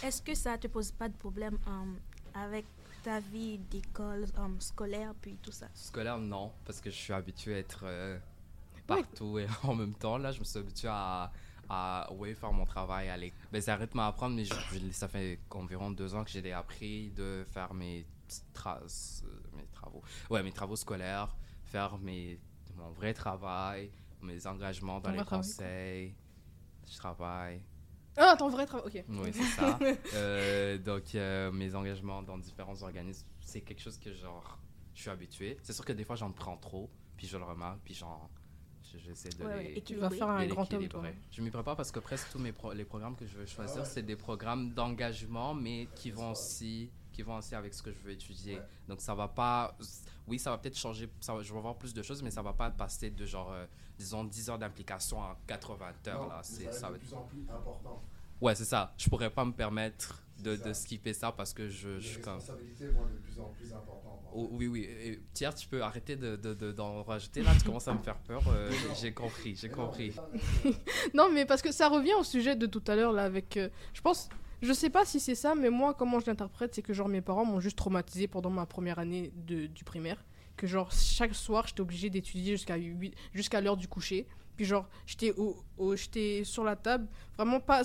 Est-ce 0.03 0.21
que 0.21 0.35
ça 0.35 0.59
te 0.59 0.67
pose 0.67 0.91
pas 0.93 1.09
de 1.09 1.17
problème 1.17 1.57
euh, 1.67 1.71
avec 2.35 2.67
ta 3.03 3.21
vie 3.21 3.57
d'école 3.71 4.27
euh, 4.39 4.49
scolaire 4.59 5.15
puis 5.23 5.39
tout 5.43 5.53
ça? 5.53 5.69
Scolaire, 5.75 6.19
non, 6.19 6.53
parce 6.67 6.81
que 6.83 6.91
je 6.91 6.97
suis 6.97 7.13
habitué 7.15 7.55
à 7.55 7.59
être 7.59 7.85
euh, 7.85 8.19
partout 8.87 9.39
et 9.39 9.47
en 9.63 9.75
même 9.75 9.95
temps. 9.95 10.19
Là, 10.19 10.33
je 10.33 10.39
me 10.41 10.45
suis 10.45 10.59
habitué 10.59 10.89
à, 10.91 11.33
à 11.69 12.13
ouais, 12.13 12.35
faire 12.35 12.53
mon 12.53 12.65
travail. 12.67 13.09
Aller. 13.09 13.33
Ben, 13.55 13.63
c'est 13.63 13.71
un 13.71 13.77
rythme 13.77 14.01
à 14.01 14.09
apprendre, 14.09 14.35
mais 14.35 14.45
je- 14.45 14.53
je- 14.73 14.91
ça 14.91 15.07
fait 15.07 15.39
environ 15.51 15.93
deux 15.93 16.13
ans 16.17 16.25
que 16.25 16.31
j'ai 16.31 16.53
appris 16.53 17.11
de 17.13 17.47
faire 17.53 17.73
mes, 17.73 18.05
traces, 18.53 19.23
euh, 19.25 19.57
mes 19.57 19.65
travaux. 19.67 20.03
Ouais, 20.29 20.43
mes 20.43 20.51
travaux 20.51 20.75
scolaires, 20.75 21.37
faire 21.67 21.97
mes, 21.99 22.41
mon 22.75 22.91
vrai 22.91 23.15
travail, 23.15 23.93
mes 24.23 24.45
engagements 24.49 24.99
dans 24.99 25.11
Ton 25.13 25.17
les 25.19 25.25
conseils. 25.25 26.17
Je 26.91 26.97
travaille. 26.97 27.63
Ah, 28.17 28.35
ton 28.37 28.49
vrai 28.49 28.67
travail. 28.67 28.87
Ok. 28.89 29.05
Oui, 29.09 29.31
c'est 29.33 29.43
ça. 29.45 29.79
Euh, 30.15 30.77
donc, 30.79 31.15
euh, 31.15 31.53
mes 31.53 31.77
engagements 31.77 32.23
dans 32.25 32.39
différents 32.39 32.83
organismes, 32.83 33.29
c'est 33.41 33.61
quelque 33.61 33.81
chose 33.83 33.99
que, 33.99 34.13
genre, 34.15 34.59
je 34.95 35.01
suis 35.03 35.11
habitué. 35.11 35.59
C'est 35.63 35.73
sûr 35.75 35.85
que 35.85 35.93
des 35.93 36.03
fois, 36.03 36.17
j'en 36.17 36.33
prends 36.33 36.57
trop, 36.57 36.91
puis 37.17 37.29
je 37.29 37.37
le 37.39 37.45
remarque, 37.45 37.79
puis 37.85 37.95
genre, 37.95 38.29
j'essaie 38.99 39.29
de 39.31 39.45
Ouais, 39.45 39.63
les... 39.65 39.79
et 39.79 39.83
Tu 39.83 39.95
vas 39.97 40.11
faire 40.11 40.29
un 40.29 40.45
de 40.45 40.51
grand 40.51 40.63
homme, 40.63 40.69
toi. 40.69 40.79
l'équilibrer. 41.03 41.15
Je 41.31 41.43
m'y 41.43 41.51
prépare 41.51 41.77
parce 41.77 41.91
que 41.91 41.99
presque 42.01 42.29
tous 42.31 42.39
mes 42.39 42.53
pro- 42.53 42.73
les 42.73 42.85
programmes 42.85 43.17
que 43.17 43.27
je 43.27 43.37
veux 43.37 43.47
choisir, 43.47 43.85
c'est 43.87 44.03
des 44.03 44.17
programmes 44.17 44.73
d'engagement, 44.73 45.55
mais 45.55 45.89
qui 45.95 46.11
vont 46.11 46.31
aussi 46.33 46.91
qui 47.13 47.23
vont 47.23 47.37
aussi 47.37 47.55
avec 47.55 47.73
ce 47.75 47.81
que 47.81 47.93
je 47.93 47.99
veux 48.01 48.11
étudier. 48.11 48.61
Donc 48.89 49.01
ça 49.01 49.15
va 49.15 49.29
pas 49.29 49.77
oui, 50.27 50.39
ça 50.39 50.51
va 50.51 50.59
peut-être 50.59 50.77
changer, 50.77 51.09
ça 51.21 51.33
va- 51.35 51.43
je 51.43 51.55
vais 51.55 51.61
voir 51.61 51.77
plus 51.77 51.95
de 51.95 52.03
choses 52.03 52.23
mais 52.25 52.31
ça 52.31 52.43
va 52.43 52.53
pas 52.53 52.71
passer 52.71 53.11
de 53.11 53.25
genre 53.25 53.53
euh, 53.53 53.67
disons 53.99 54.25
10 54.25 54.51
heures 54.51 54.59
d'implication 54.59 55.23
à 55.23 55.37
80 55.47 55.93
heures 56.09 56.29
là, 56.29 56.41
c'est 56.43 56.73
ça 56.73 56.89
va 56.91 56.97
être- 56.97 57.03
plus 57.03 57.15
en 57.15 57.23
plus 57.23 57.43
important. 57.49 58.03
Ouais, 58.41 58.55
c'est 58.57 58.65
ça. 58.65 58.93
Je 58.99 59.09
pourrais 59.09 59.31
pas 59.31 59.45
me 59.45 59.53
permettre 59.53 60.21
de, 60.41 60.57
de 60.57 60.73
skipper 60.73 61.15
ça 61.15 61.31
parce 61.31 61.53
que 61.55 61.69
je, 61.69 62.01
je 62.01 62.07
suis 62.09 62.21
comme 62.21 62.35
responsabilités 62.35 62.89
vont 62.89 63.07
de 63.07 63.19
plus 63.19 63.39
en 63.39 63.49
plus 63.51 63.73
importantes. 63.73 64.14
Oh, 64.37 64.49
oui, 64.51 64.67
oui. 64.67 64.83
Et, 64.83 65.21
Pierre, 65.33 65.55
tu 65.55 65.67
peux 65.69 65.83
arrêter 65.83 66.17
de, 66.17 66.35
de- 66.37 66.55
de- 66.55 66.73
d'en 66.73 67.03
rajouter 67.05 67.43
là. 67.43 67.53
Tu 67.57 67.65
commences 67.65 67.87
à 67.87 67.95
me 67.95 68.03
faire 68.03 68.17
peur. 68.19 68.43
Euh, 68.49 68.71
j'ai 69.01 69.13
compris, 69.13 69.55
j'ai 69.55 69.69
compris. 69.69 70.13
Non, 71.15 71.31
mais 71.33 71.45
parce 71.47 71.63
que 71.63 71.73
ça 71.73 71.89
revient 71.89 72.15
au 72.19 72.25
sujet 72.25 72.57
de 72.57 72.67
tout 72.67 72.83
à 72.89 72.97
l'heure, 72.97 73.13
là, 73.13 73.25
avec. 73.25 73.57
euh, 73.57 73.69
je 73.93 74.01
pense. 74.01 74.29
Je 74.63 74.73
sais 74.73 74.89
pas 74.91 75.05
si 75.05 75.21
c'est 75.21 75.35
ça, 75.35 75.55
mais 75.55 75.69
moi, 75.69 75.93
comment 75.95 76.21
je 76.21 76.27
l'interprète, 76.27 76.75
c'est 76.75 76.81
que, 76.83 76.93
genre, 76.95 77.09
mes 77.09 77.21
parents 77.21 77.45
m'ont 77.45 77.61
juste 77.61 77.77
traumatisé 77.77 78.27
pendant 78.29 78.51
ma 78.51 78.65
première 78.67 78.99
année 78.99 79.31
de, 79.47 79.67
du 79.67 79.85
primaire. 79.85 80.25
Que, 80.57 80.67
genre, 80.67 80.91
chaque 80.91 81.35
soir, 81.35 81.67
j'étais 81.67 81.81
obligée 81.83 82.09
d'étudier 82.11 82.53
jusqu'à 82.57 82.77
huit- 82.77 83.15
jusqu'à 83.35 83.61
l'heure 83.61 83.77
du 83.77 83.89
coucher. 83.89 84.27
Puis, 84.57 84.65
genre, 84.65 84.89
j'étais 85.07 85.33
au, 85.37 85.57
au- 85.77 85.97
j'étais 85.97 86.43
sur 86.45 86.65
la 86.65 86.77
table, 86.77 87.07
vraiment 87.37 87.61
pas. 87.61 87.83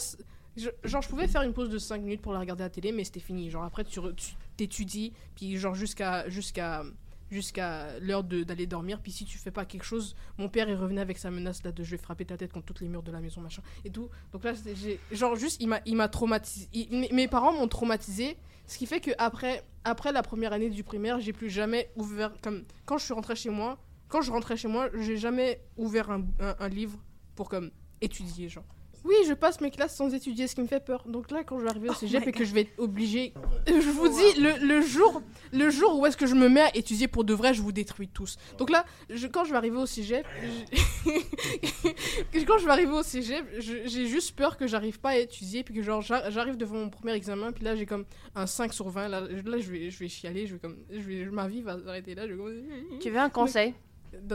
Je- 0.55 0.69
genre, 0.83 1.01
je 1.01 1.09
pouvais 1.09 1.27
faire 1.27 1.41
une 1.41 1.53
pause 1.53 1.69
de 1.69 1.77
5 1.77 2.01
minutes 2.01 2.21
pour 2.21 2.31
la 2.33 2.39
regarder 2.39 2.63
à 2.63 2.67
la 2.67 2.69
télé, 2.71 2.91
mais 2.91 3.03
c'était 3.03 3.19
fini. 3.19 3.49
Genre, 3.49 3.63
après, 3.63 3.83
tu 3.83 3.99
re- 3.99 4.15
tu 4.15 4.33
t'étudies, 4.59 5.13
puis 5.35 5.57
genre, 5.57 5.73
jusqu'à 5.75 6.27
jusqu'à 6.29 6.83
jusqu'à 7.31 7.99
l'heure 7.99 8.23
d'aller 8.23 8.65
dormir. 8.65 8.99
Puis 9.01 9.11
si 9.11 9.23
tu 9.25 9.37
fais 9.37 9.51
pas 9.51 9.63
quelque 9.65 9.83
chose, 9.83 10.15
mon 10.39 10.49
père, 10.49 10.67
il 10.67 10.75
revenait 10.75 11.01
avec 11.01 11.17
sa 11.19 11.29
menace 11.29 11.63
là, 11.63 11.71
de 11.71 11.83
je 11.83 11.91
vais 11.91 11.97
frapper 11.97 12.25
ta 12.25 12.37
tête 12.37 12.51
contre 12.51 12.65
toutes 12.65 12.81
les 12.81 12.87
murs 12.89 13.03
de 13.03 13.11
la 13.11 13.19
maison, 13.21 13.39
machin, 13.39 13.61
et 13.85 13.91
tout. 13.91 14.09
Donc 14.31 14.43
là, 14.43 14.53
j'ai- 14.73 14.99
genre, 15.11 15.35
juste, 15.35 15.57
il 15.61 15.67
m'a 15.67 15.79
il 15.85 15.95
m'a 15.95 16.07
traumatisé. 16.09 16.67
mes 17.11 17.27
parents 17.27 17.53
m'ont 17.53 17.67
traumatisé, 17.67 18.35
ce 18.65 18.77
qui 18.79 18.85
fait 18.87 18.99
que 18.99 19.11
après, 19.19 19.63
après 19.83 20.11
la 20.11 20.23
première 20.23 20.53
année 20.53 20.69
du 20.71 20.83
primaire, 20.83 21.19
j'ai 21.19 21.33
plus 21.33 21.49
jamais 21.51 21.91
ouvert. 21.95 22.33
Comme, 22.41 22.63
quand 22.85 22.97
je 22.97 23.05
suis 23.05 23.13
rentrée 23.13 23.35
chez 23.35 23.49
moi, 23.51 23.77
quand 24.07 24.21
je 24.23 24.31
rentrais 24.31 24.57
chez 24.57 24.67
moi, 24.67 24.89
j'ai 24.97 25.17
jamais 25.17 25.61
ouvert 25.77 26.09
un, 26.09 26.21
un- 26.39 26.55
un 26.59 26.67
livre 26.69 26.97
pour 27.35 27.47
comme 27.47 27.69
étudier, 28.01 28.49
genre. 28.49 28.65
Oui, 29.05 29.15
je 29.27 29.33
passe 29.33 29.61
mes 29.61 29.71
classes 29.71 29.95
sans 29.95 30.13
étudier, 30.13 30.47
ce 30.47 30.55
qui 30.55 30.61
me 30.61 30.67
fait 30.67 30.83
peur. 30.83 31.03
Donc 31.07 31.31
là, 31.31 31.43
quand 31.43 31.57
je 31.59 31.63
vais 31.63 31.69
arriver 31.69 31.89
au 31.89 31.93
cégep 31.93 32.23
my 32.23 32.29
et 32.29 32.31
que 32.31 32.43
je 32.45 32.53
vais 32.53 32.61
être 32.61 32.79
obligée, 32.79 33.33
je 33.67 33.89
vous 33.89 34.07
dis, 34.07 34.39
le, 34.41 34.65
le 34.65 34.81
jour, 34.81 35.21
le 35.53 35.69
jour 35.69 35.99
où 35.99 36.05
est-ce 36.05 36.17
que 36.17 36.25
je 36.27 36.35
me 36.35 36.49
mets 36.49 36.61
à 36.61 36.75
étudier 36.75 37.07
pour 37.07 37.23
de 37.23 37.33
vrai, 37.33 37.53
je 37.53 37.61
vous 37.61 37.71
détruis 37.71 38.07
tous. 38.09 38.37
Donc 38.57 38.69
là, 38.69 38.85
je- 39.09 39.27
quand 39.27 39.45
je 39.45 39.51
vais 39.51 39.57
arriver 39.57 39.77
au 39.77 39.85
cégep, 39.85 40.25
je- 40.41 42.43
quand 42.45 42.57
je 42.57 42.65
vais 42.65 42.71
arriver 42.71 42.91
au 42.91 43.03
cégep, 43.03 43.45
j'ai 43.57 44.07
juste 44.07 44.35
peur 44.35 44.57
que 44.57 44.67
j'arrive 44.67 44.99
pas 44.99 45.09
à 45.11 45.17
étudier, 45.17 45.63
puis 45.63 45.73
que 45.73 45.81
genre 45.81 46.01
j'a- 46.01 46.29
j'arrive 46.29 46.57
devant 46.57 46.75
mon 46.77 46.89
premier 46.89 47.13
examen, 47.13 47.51
puis 47.51 47.63
là 47.63 47.75
j'ai 47.75 47.85
comme 47.85 48.05
un 48.35 48.45
5 48.47 48.73
sur 48.73 48.89
20, 48.89 49.07
là, 49.07 49.21
là 49.21 49.59
je 49.59 49.71
vais, 49.71 49.89
je 49.89 49.99
vais 49.99 50.07
chialer, 50.09 50.45
je 50.47 50.53
vais 50.53 50.59
comme, 50.59 50.77
je 50.91 50.99
vais, 50.99 51.25
ma 51.25 51.47
vie 51.47 51.61
va 51.61 51.77
s'arrêter 51.83 52.15
là, 52.15 52.27
je 52.27 52.33
vais 52.33 52.37
comme- 52.37 52.99
Tu 52.99 53.09
veux 53.09 53.17
un 53.19 53.29
conseil? 53.29 53.73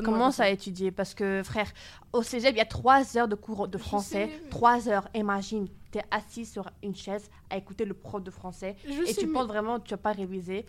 Commence 0.04 0.40
à 0.40 0.48
étudier 0.50 0.90
parce 0.90 1.14
que, 1.14 1.42
frère, 1.44 1.70
au 2.12 2.22
cégep, 2.22 2.52
il 2.54 2.58
y 2.58 2.60
a 2.60 2.64
trois 2.64 3.16
heures 3.16 3.28
de 3.28 3.34
cours 3.34 3.68
de 3.68 3.78
français. 3.78 4.26
sais, 4.28 4.40
mais- 4.44 4.48
Trois 4.50 4.88
heures, 4.88 5.08
imagine, 5.14 5.66
tu 5.90 5.98
es 5.98 6.02
assis 6.10 6.46
sur 6.46 6.70
une 6.82 6.94
chaise 6.94 7.28
à 7.50 7.56
écouter 7.56 7.84
le 7.84 7.94
prof 7.94 8.22
de 8.22 8.30
français 8.30 8.76
Je 8.86 9.02
et 9.02 9.06
sais, 9.06 9.20
tu 9.20 9.26
mais- 9.26 9.32
penses 9.32 9.46
vraiment 9.48 9.78
que 9.80 9.84
tu 9.86 9.90
vas 9.90 9.98
pas 9.98 10.12
réviser. 10.12 10.64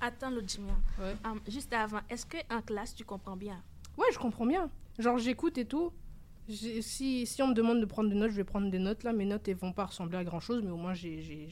Attends, 0.00 0.30
le 0.30 0.42
Jimien. 0.46 0.76
Ouais. 1.00 1.16
Hum, 1.24 1.40
juste 1.48 1.72
avant, 1.72 2.00
est-ce 2.10 2.26
qu'en 2.26 2.60
classe, 2.60 2.94
tu 2.94 3.04
comprends 3.04 3.36
bien? 3.36 3.62
Ouais, 3.96 4.06
je 4.12 4.18
comprends 4.18 4.44
bien. 4.46 4.68
Genre, 4.98 5.18
j'écoute 5.18 5.56
et 5.58 5.64
tout. 5.64 5.92
Si, 6.48 7.26
si 7.26 7.42
on 7.42 7.48
me 7.48 7.54
demande 7.54 7.80
de 7.80 7.86
prendre 7.86 8.10
des 8.10 8.14
notes, 8.14 8.30
je 8.32 8.36
vais 8.36 8.44
prendre 8.44 8.70
des 8.70 8.78
notes. 8.78 9.02
Là, 9.02 9.12
mes 9.14 9.24
notes, 9.24 9.48
elles 9.48 9.56
vont 9.56 9.72
pas 9.72 9.86
ressembler 9.86 10.18
à 10.18 10.24
grand 10.24 10.40
chose, 10.40 10.62
mais 10.62 10.70
au 10.70 10.76
moins, 10.76 10.92
j'ai. 10.92 11.48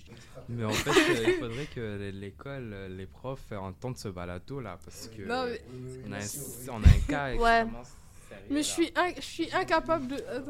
Mais 0.50 0.64
en 0.64 0.70
fait, 0.70 0.90
euh, 0.90 1.24
il 1.28 1.34
faudrait 1.40 1.66
que 1.66 2.10
l'école, 2.12 2.72
euh, 2.74 2.88
les 2.88 3.06
profs 3.06 3.52
entendent 3.52 3.96
ce 3.96 4.08
balado 4.08 4.60
là 4.60 4.78
parce 4.84 5.08
que 5.08 5.22
Non, 5.22 5.46
mais- 5.46 5.62
on, 6.06 6.12
a 6.12 6.18
un, 6.18 6.28
on 6.70 6.82
a 6.84 6.88
un 6.88 6.98
cas 7.08 7.34
Ouais. 7.36 7.64
sérieux. 8.28 8.44
Mais 8.50 8.62
je 8.62 8.68
suis, 8.68 8.92
in- 8.94 9.14
je 9.16 9.20
suis 9.22 9.52
incapable 9.54 10.08
de. 10.08 10.16
euh, 10.16 10.40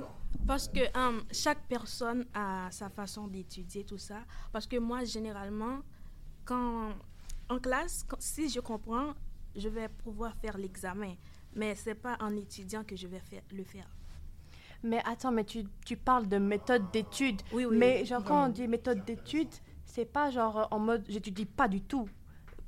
Parce 0.47 0.67
que 0.67 0.81
hum, 0.99 1.23
chaque 1.31 1.69
personne 1.69 2.25
a 2.35 2.69
sa 2.73 2.89
façon 2.91 3.29
d'étudier 3.29 3.85
tout 3.85 3.99
ça. 3.99 4.25
Parce 4.51 4.67
que 4.67 4.77
moi, 4.77 5.05
généralement, 5.05 5.83
quand 6.45 6.91
en 7.49 7.59
classe, 7.61 8.05
quand- 8.09 8.21
si 8.21 8.49
je 8.49 8.59
comprends, 8.59 9.15
je 9.55 9.69
vais 9.69 9.89
pouvoir 9.89 10.35
faire 10.37 10.59
l'examen. 10.59 11.15
Mais 11.55 11.77
c'est 11.77 11.95
pas 11.95 12.17
en 12.21 12.35
étudiant 12.35 12.83
que 12.83 12.97
je 12.97 13.07
vais 13.07 13.21
faire, 13.21 13.43
le 13.53 13.63
faire. 13.63 13.87
Mais 14.83 15.01
attends, 15.05 15.31
mais 15.33 15.45
tu, 15.45 15.65
tu 15.85 15.97
parles 15.97 16.29
de 16.29 16.39
méthode 16.39 16.91
d'étude. 16.93 17.41
Oui, 17.53 17.65
oui. 17.65 17.77
mais 17.79 17.99
oui. 18.01 18.07
genre, 18.07 18.25
quand 18.25 18.47
on 18.47 18.49
dit 18.49 18.67
méthode 18.69 19.05
d'étude, 19.05 19.49
c'est 19.85 20.05
pas 20.05 20.31
genre 20.31 20.59
euh, 20.59 20.65
en 20.71 20.79
mode 20.79 21.05
j'étudie 21.09 21.45
pas 21.47 21.69
du 21.69 21.81
tout. 21.81 22.09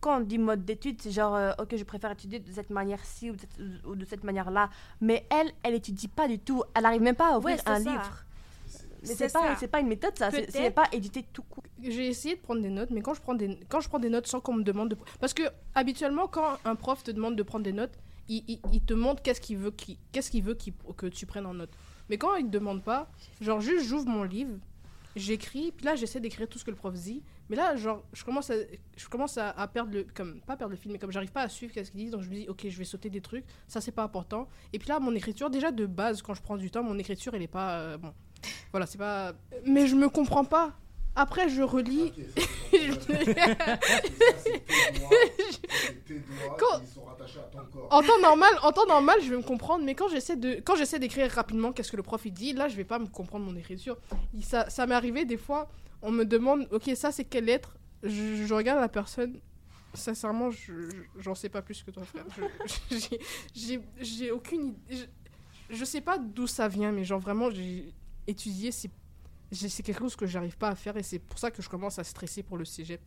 Quand 0.01 0.19
on 0.19 0.21
dit 0.21 0.37
mode 0.39 0.65
d'étude, 0.67 1.01
c'est 1.01 1.11
genre, 1.11 1.35
euh, 1.35 1.53
ok, 1.59 1.77
je 1.77 1.83
préfère 1.85 2.11
étudier 2.13 2.39
de 2.39 2.53
cette 2.53 2.69
manière-ci 2.71 3.31
ou, 3.31 3.35
de 3.37 3.41
cette- 3.41 3.85
ou 3.87 3.95
de 3.97 4.05
cette 4.05 4.23
manière-là. 4.23 4.69
Mais 5.01 5.27
elle, 5.31 5.51
elle 5.63 5.75
étudie 5.75 6.09
pas 6.09 6.29
du 6.29 6.39
tout. 6.39 6.63
Elle 6.75 6.85
arrive 6.85 7.01
même 7.03 7.17
pas 7.17 7.33
à 7.35 7.39
ouvrir 7.39 7.57
Ouais, 7.57 7.63
un 7.67 7.81
ça. 7.81 7.91
livre. 7.91 8.25
Mais 9.07 9.15
C'est 9.15 9.33
pas, 9.33 9.55
pas 9.71 9.81
une 9.81 9.89
méthode, 9.89 10.17
ça. 10.17 10.31
C'est 10.31 10.71
pas 10.71 10.85
éditer 10.93 11.25
tout 11.33 11.43
court. 11.43 11.63
J'ai 11.83 12.07
essayé 12.09 12.37
de 12.37 12.41
prendre 12.41 12.63
des 12.63 12.71
notes, 12.71 12.91
mais 12.91 13.01
quand 13.03 13.13
je 13.15 13.21
prends 13.21 13.35
des, 13.35 13.59
quand 13.69 13.81
je 13.81 13.89
prends 13.89 13.99
des 13.99 14.09
notes 14.09 14.27
sans 14.27 14.41
qu'on 14.41 14.55
me 14.55 14.63
demande 14.63 14.91
de. 14.91 14.97
Parce 15.21 15.35
que, 15.35 15.43
habituellement, 15.75 16.27
quand 16.27 16.57
un 16.65 16.75
prof 16.75 17.03
te 17.03 17.11
demande 17.11 17.37
de 17.37 17.43
prendre 17.43 17.65
des 17.65 17.73
notes, 17.75 17.93
il, 18.29 18.61
te 18.87 18.95
montre 18.95 19.23
qu'est-ce 19.23 19.41
qu'il 19.41 19.59
veut, 19.59 19.73
qu'est-ce 20.13 20.31
qu'il 20.31 20.43
veut 20.43 20.57
que 20.97 21.07
tu 21.07 21.27
prennes 21.27 21.47
en 21.47 21.55
note. 21.55 21.71
Mais 22.09 22.19
quand 22.19 22.35
il 22.37 22.47
te 22.47 22.51
demande 22.51 22.83
pas, 22.83 23.11
genre, 23.41 23.61
juste 23.61 23.87
j'ouvre 23.87 24.07
mon 24.07 24.25
livre, 24.25 24.59
j'écris, 25.17 25.73
puis 25.73 25.87
là, 25.87 25.95
j'essaie 25.95 26.21
d'écrire 26.21 26.49
tout 26.49 26.59
ce 26.59 26.65
que 26.65 26.71
le 26.71 26.77
prof 26.77 26.95
dit. 26.95 27.23
Mais 27.49 27.57
là, 27.57 27.77
genre, 27.77 28.05
je 28.13 28.25
commence 28.25 28.51
à, 28.51 28.55
je 28.97 29.09
commence 29.09 29.39
à, 29.39 29.69
perdre 29.69 29.93
le. 29.93 30.07
Comme, 30.15 30.41
pas 30.41 30.57
perdre 30.57 30.73
le 30.73 30.77
fil, 30.77 30.91
mais 30.93 30.99
comme 30.99 31.13
j'arrive 31.13 31.33
pas 31.33 31.43
à 31.43 31.49
suivre 31.49 31.73
qu'est-ce 31.73 31.91
qu'il 31.91 32.05
dit, 32.05 32.11
donc 32.11 32.23
je 32.23 32.31
me 32.31 32.35
dis, 32.35 32.49
ok, 32.49 32.67
je 32.69 32.79
vais 32.79 32.85
sauter 32.85 33.11
des 33.11 33.21
trucs, 33.21 33.45
ça, 33.69 33.81
c'est 33.81 33.93
pas 33.93 34.03
important. 34.03 34.49
Et 34.73 34.79
puis 34.79 34.89
là, 34.89 34.99
mon 35.01 35.15
écriture, 35.15 35.51
déjà 35.51 35.71
de 35.71 35.87
base, 35.87 36.23
quand 36.23 36.35
je 36.35 36.43
prends 36.43 36.57
du 36.57 36.71
temps, 36.71 36.83
mon 36.83 36.99
écriture, 36.99 37.35
elle 37.35 37.43
est 37.43 37.47
pas. 37.47 37.79
euh, 37.81 37.99
bon. 37.99 38.13
Voilà, 38.71 38.87
c'est 38.87 38.99
pas. 38.99 39.33
Mais 39.67 39.87
je 39.87 39.95
me 39.95 40.09
comprends 40.09 40.45
pas. 40.45 40.77
Après, 41.17 41.49
je 41.49 41.63
relis. 41.63 42.13
Quand- 46.59 46.81
En 47.91 48.03
temps 48.03 48.21
normal, 48.21 48.51
en 48.63 48.73
temps 48.73 48.87
normal, 48.87 49.19
je 49.23 49.31
vais 49.31 49.37
me 49.37 49.43
comprendre, 49.43 49.85
mais 49.85 49.95
quand 49.95 50.09
j'essaie 50.09 50.37
de, 50.37 50.61
quand 50.65 50.77
j'essaie 50.77 50.99
d'écrire 50.99 51.31
rapidement, 51.31 51.73
qu'est-ce 51.73 51.91
que 51.91 51.97
le 51.97 52.03
prof 52.03 52.21
il 52.25 52.33
dit, 52.33 52.53
là, 52.53 52.69
je 52.69 52.77
vais 52.77 52.85
pas 52.85 52.99
me 52.99 53.07
comprendre 53.07 53.45
mon 53.47 53.57
écriture. 53.57 53.97
Il- 54.35 54.45
ça, 54.45 54.69
ça 54.71 54.87
m'est 54.87 54.95
arrivé 54.95 55.25
des 55.25 55.37
fois, 55.37 55.69
on 56.03 56.11
me 56.11 56.25
demande, 56.25 56.67
ok, 56.73 56.91
ça 56.95 57.13
c'est 57.13 57.25
quelle 57.25 57.45
lettre? 57.47 57.77
Je, 58.03 58.45
je 58.47 58.55
regarde 58.55 58.81
la 58.81 58.89
personne. 58.89 59.41
Sincèrement, 59.95 60.51
je, 60.51 60.73
je- 60.91 61.21
j'en 61.21 61.35
sais 61.37 61.49
pas 61.49 61.63
plus 61.63 61.83
que 61.83 61.91
toi, 61.93 62.03
frère. 62.05 62.25
Je- 62.91 63.17
j'ai- 64.01 64.31
aucune 64.33 64.67
idée. 64.91 65.07
Je, 65.71 65.85
sais 65.85 66.01
pas 66.01 66.19
d'où 66.19 66.47
ça 66.47 66.67
vient, 66.69 66.91
mais 66.93 67.05
genre 67.05 67.21
vraiment, 67.21 67.51
j'ai 67.51 67.93
étudié, 68.27 68.71
j'ai- 68.73 68.91
c'est 69.55 69.83
quelque 69.83 70.01
chose 70.01 70.17
que 70.17 70.27
j'arrive 70.27 70.57
pas 70.57 70.69
à 70.69 70.75
faire 70.75 70.97
et 70.97 71.03
c'est 71.03 71.19
pour 71.19 71.39
ça 71.39 71.51
que 71.51 71.63
je 71.63 71.69
commence 71.69 71.99
à 71.99 72.05
stresser 72.05 72.43
pour 72.43 72.57
le 72.57 72.65
cégep. 72.65 73.01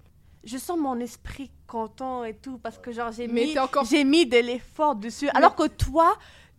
Je 0.44 0.58
sens 0.58 0.78
mon 0.78 1.00
esprit 1.00 1.52
content 1.66 2.24
et 2.24 2.34
tout 2.36 2.58
parce 2.58 2.78
que 2.78 2.92
genre 2.92 3.12
j'ai 3.12 3.28
mis, 3.28 3.54
t'es 3.54 3.60
encore 3.60 3.86
j'ai 3.86 4.04
mis 4.04 4.26
de 4.26 4.38
l'effort 4.38 4.96
dessus. 4.96 5.28
Alors 5.30 5.56
que 5.56 5.68
toi, 5.68 6.18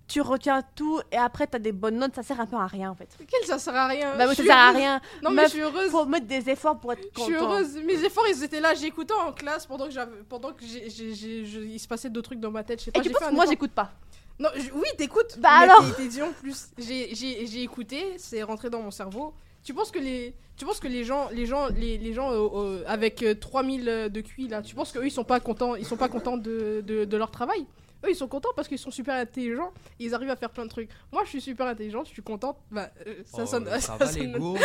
tu 0.09 0.21
retiens 0.21 0.63
tout 0.75 1.01
et 1.13 1.17
après 1.17 1.47
t'as 1.47 1.59
des 1.59 1.73
bonnes 1.73 1.97
notes, 1.97 2.15
ça 2.15 2.23
sert 2.23 2.41
un 2.41 2.47
peu 2.47 2.57
à 2.57 2.67
rien 2.67 2.91
en 2.91 2.95
fait. 2.95 3.09
Quel 3.31 3.47
ça 3.47 3.59
sert 3.59 3.75
à 3.75 3.87
rien? 3.87 4.17
Bah 4.17 4.27
Je 4.31 4.35
ça 4.35 4.43
sert 4.43 4.57
à 4.57 4.71
rien. 4.73 5.01
Non 5.23 5.31
mais 5.31 5.37
Meuf, 5.43 5.45
je 5.47 5.51
suis 5.53 5.61
heureuse. 5.61 5.91
Faut 5.91 6.05
mettre 6.07 6.27
des 6.27 6.51
efforts 6.51 6.79
pour 6.81 6.93
être 6.93 7.03
Je 7.03 7.09
content. 7.09 7.25
suis 7.25 7.35
heureuse. 7.35 7.77
Mes 7.85 8.05
efforts, 8.05 8.25
ils 8.29 8.43
étaient 8.43 8.61
là. 8.61 8.75
J'écoutais 8.75 9.15
en 9.15 9.33
classe 9.33 9.65
pendant 9.67 9.87
que 9.87 9.93
j'avais, 9.93 10.17
pendant 10.29 10.53
que 10.53 10.65
j'ai, 10.67 10.91
je- 10.91 11.61
il 11.61 11.79
se 11.79 11.87
passait 11.89 12.11
d'autres 12.11 12.31
trucs 12.31 12.41
dans 12.41 12.51
ma 12.51 12.65
tête. 12.65 12.81
Je 12.81 12.87
sais 12.87 12.91
pas. 12.91 13.01
Et 13.01 13.03
tu 13.03 13.11
penses 13.11 13.29
que 13.29 13.35
moi 13.35 13.47
j'écoute 13.47 13.73
pas 13.73 13.93
Non, 14.39 14.49
je- 14.57 14.71
oui, 14.75 14.87
t'écoutes. 14.99 15.39
Bah 15.39 15.49
mais 15.61 15.65
alors 15.65 15.97
t'es- 15.97 16.23
en 16.23 16.33
plus. 16.33 16.69
J'ai 16.79 17.63
écouté. 17.63 18.15
C'est 18.19 18.43
rentré 18.43 18.69
dans 18.71 18.83
mon 18.83 18.91
cerveau. 18.91 19.35
Tu 19.69 19.75
penses 19.75 19.91
que 19.91 19.99
les, 19.99 20.35
tu 20.57 20.65
penses 20.65 20.81
que 20.81 20.89
les 20.89 21.05
gens, 21.05 21.29
les 21.31 21.45
gens, 21.45 21.67
les, 21.69 21.99
les 21.99 22.15
gens 22.15 22.31
euh, 22.33 22.49
euh, 22.55 22.85
avec 22.87 23.23
euh, 23.23 23.35
3000 23.35 23.85
de 24.11 24.21
QI 24.23 24.49
là, 24.49 24.63
tu 24.63 24.75
penses 24.75 24.93
qu'eux 24.93 25.05
ils 25.05 25.11
sont 25.11 25.25
pas 25.25 25.41
contents, 25.41 25.75
ils 25.75 25.85
sont 25.85 25.99
pas 25.99 26.09
contents 26.09 26.39
de, 26.39 26.83
de, 26.87 27.05
de 27.05 27.17
leur 27.19 27.31
travail? 27.31 27.67
Eux 28.03 28.09
ils 28.09 28.17
sont 28.17 28.29
contents 28.29 28.49
parce 28.57 28.67
qu'ils 28.67 28.79
sont 28.79 28.91
super 28.91 29.17
intelligents. 29.17 29.71
Ils 29.99 30.15
arrivent 30.15 30.31
à 30.31 30.37
faire 30.37 30.49
plein 30.49 30.65
de 30.65 30.71
trucs. 30.71 30.89
Moi 31.13 31.25
je 31.25 31.29
suis 31.29 31.43
super 31.43 31.67
intelligente, 31.67 32.07
je 32.07 32.13
suis 32.15 32.23
contente. 32.23 32.57
Bah, 32.71 32.89
euh, 33.07 33.17
ça 33.27 33.43
Oh, 33.43 33.47
sonne, 33.47 33.69
ça 33.79 33.99
sonne- 34.07 34.57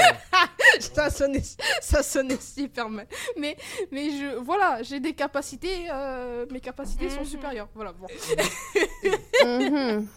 ça 0.79 1.09
sonnait, 1.09 1.43
ça 1.81 2.01
sonnait 2.01 2.37
super 2.39 2.87
mal. 2.87 3.05
Mais, 3.37 3.57
mais 3.91 4.09
je, 4.11 4.37
voilà, 4.37 4.83
j'ai 4.83 5.01
des 5.01 5.11
capacités, 5.13 5.87
euh, 5.91 6.45
mes 6.49 6.61
capacités 6.61 7.09
sont 7.09 7.19
Mhm. 7.21 7.25
supérieures. 7.25 7.67
Voilà, 7.75 7.91
bon. 7.91 8.07
Mhm. 9.45 10.07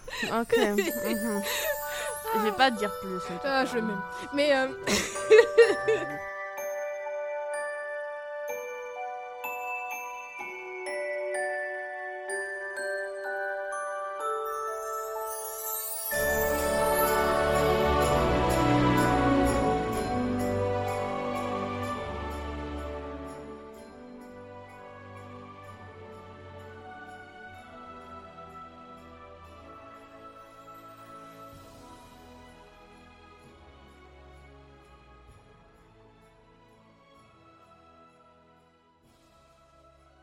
Ok. 0.40 0.56
mhm. 0.58 1.42
Je 2.34 2.40
vais 2.40 2.52
pas 2.52 2.70
te 2.70 2.76
dire 2.78 2.90
plus. 3.00 3.20
Ah, 3.44 3.64
je 3.64 3.78
m'aime. 3.78 4.02
Mais, 4.32 4.54
euh, 4.54 4.68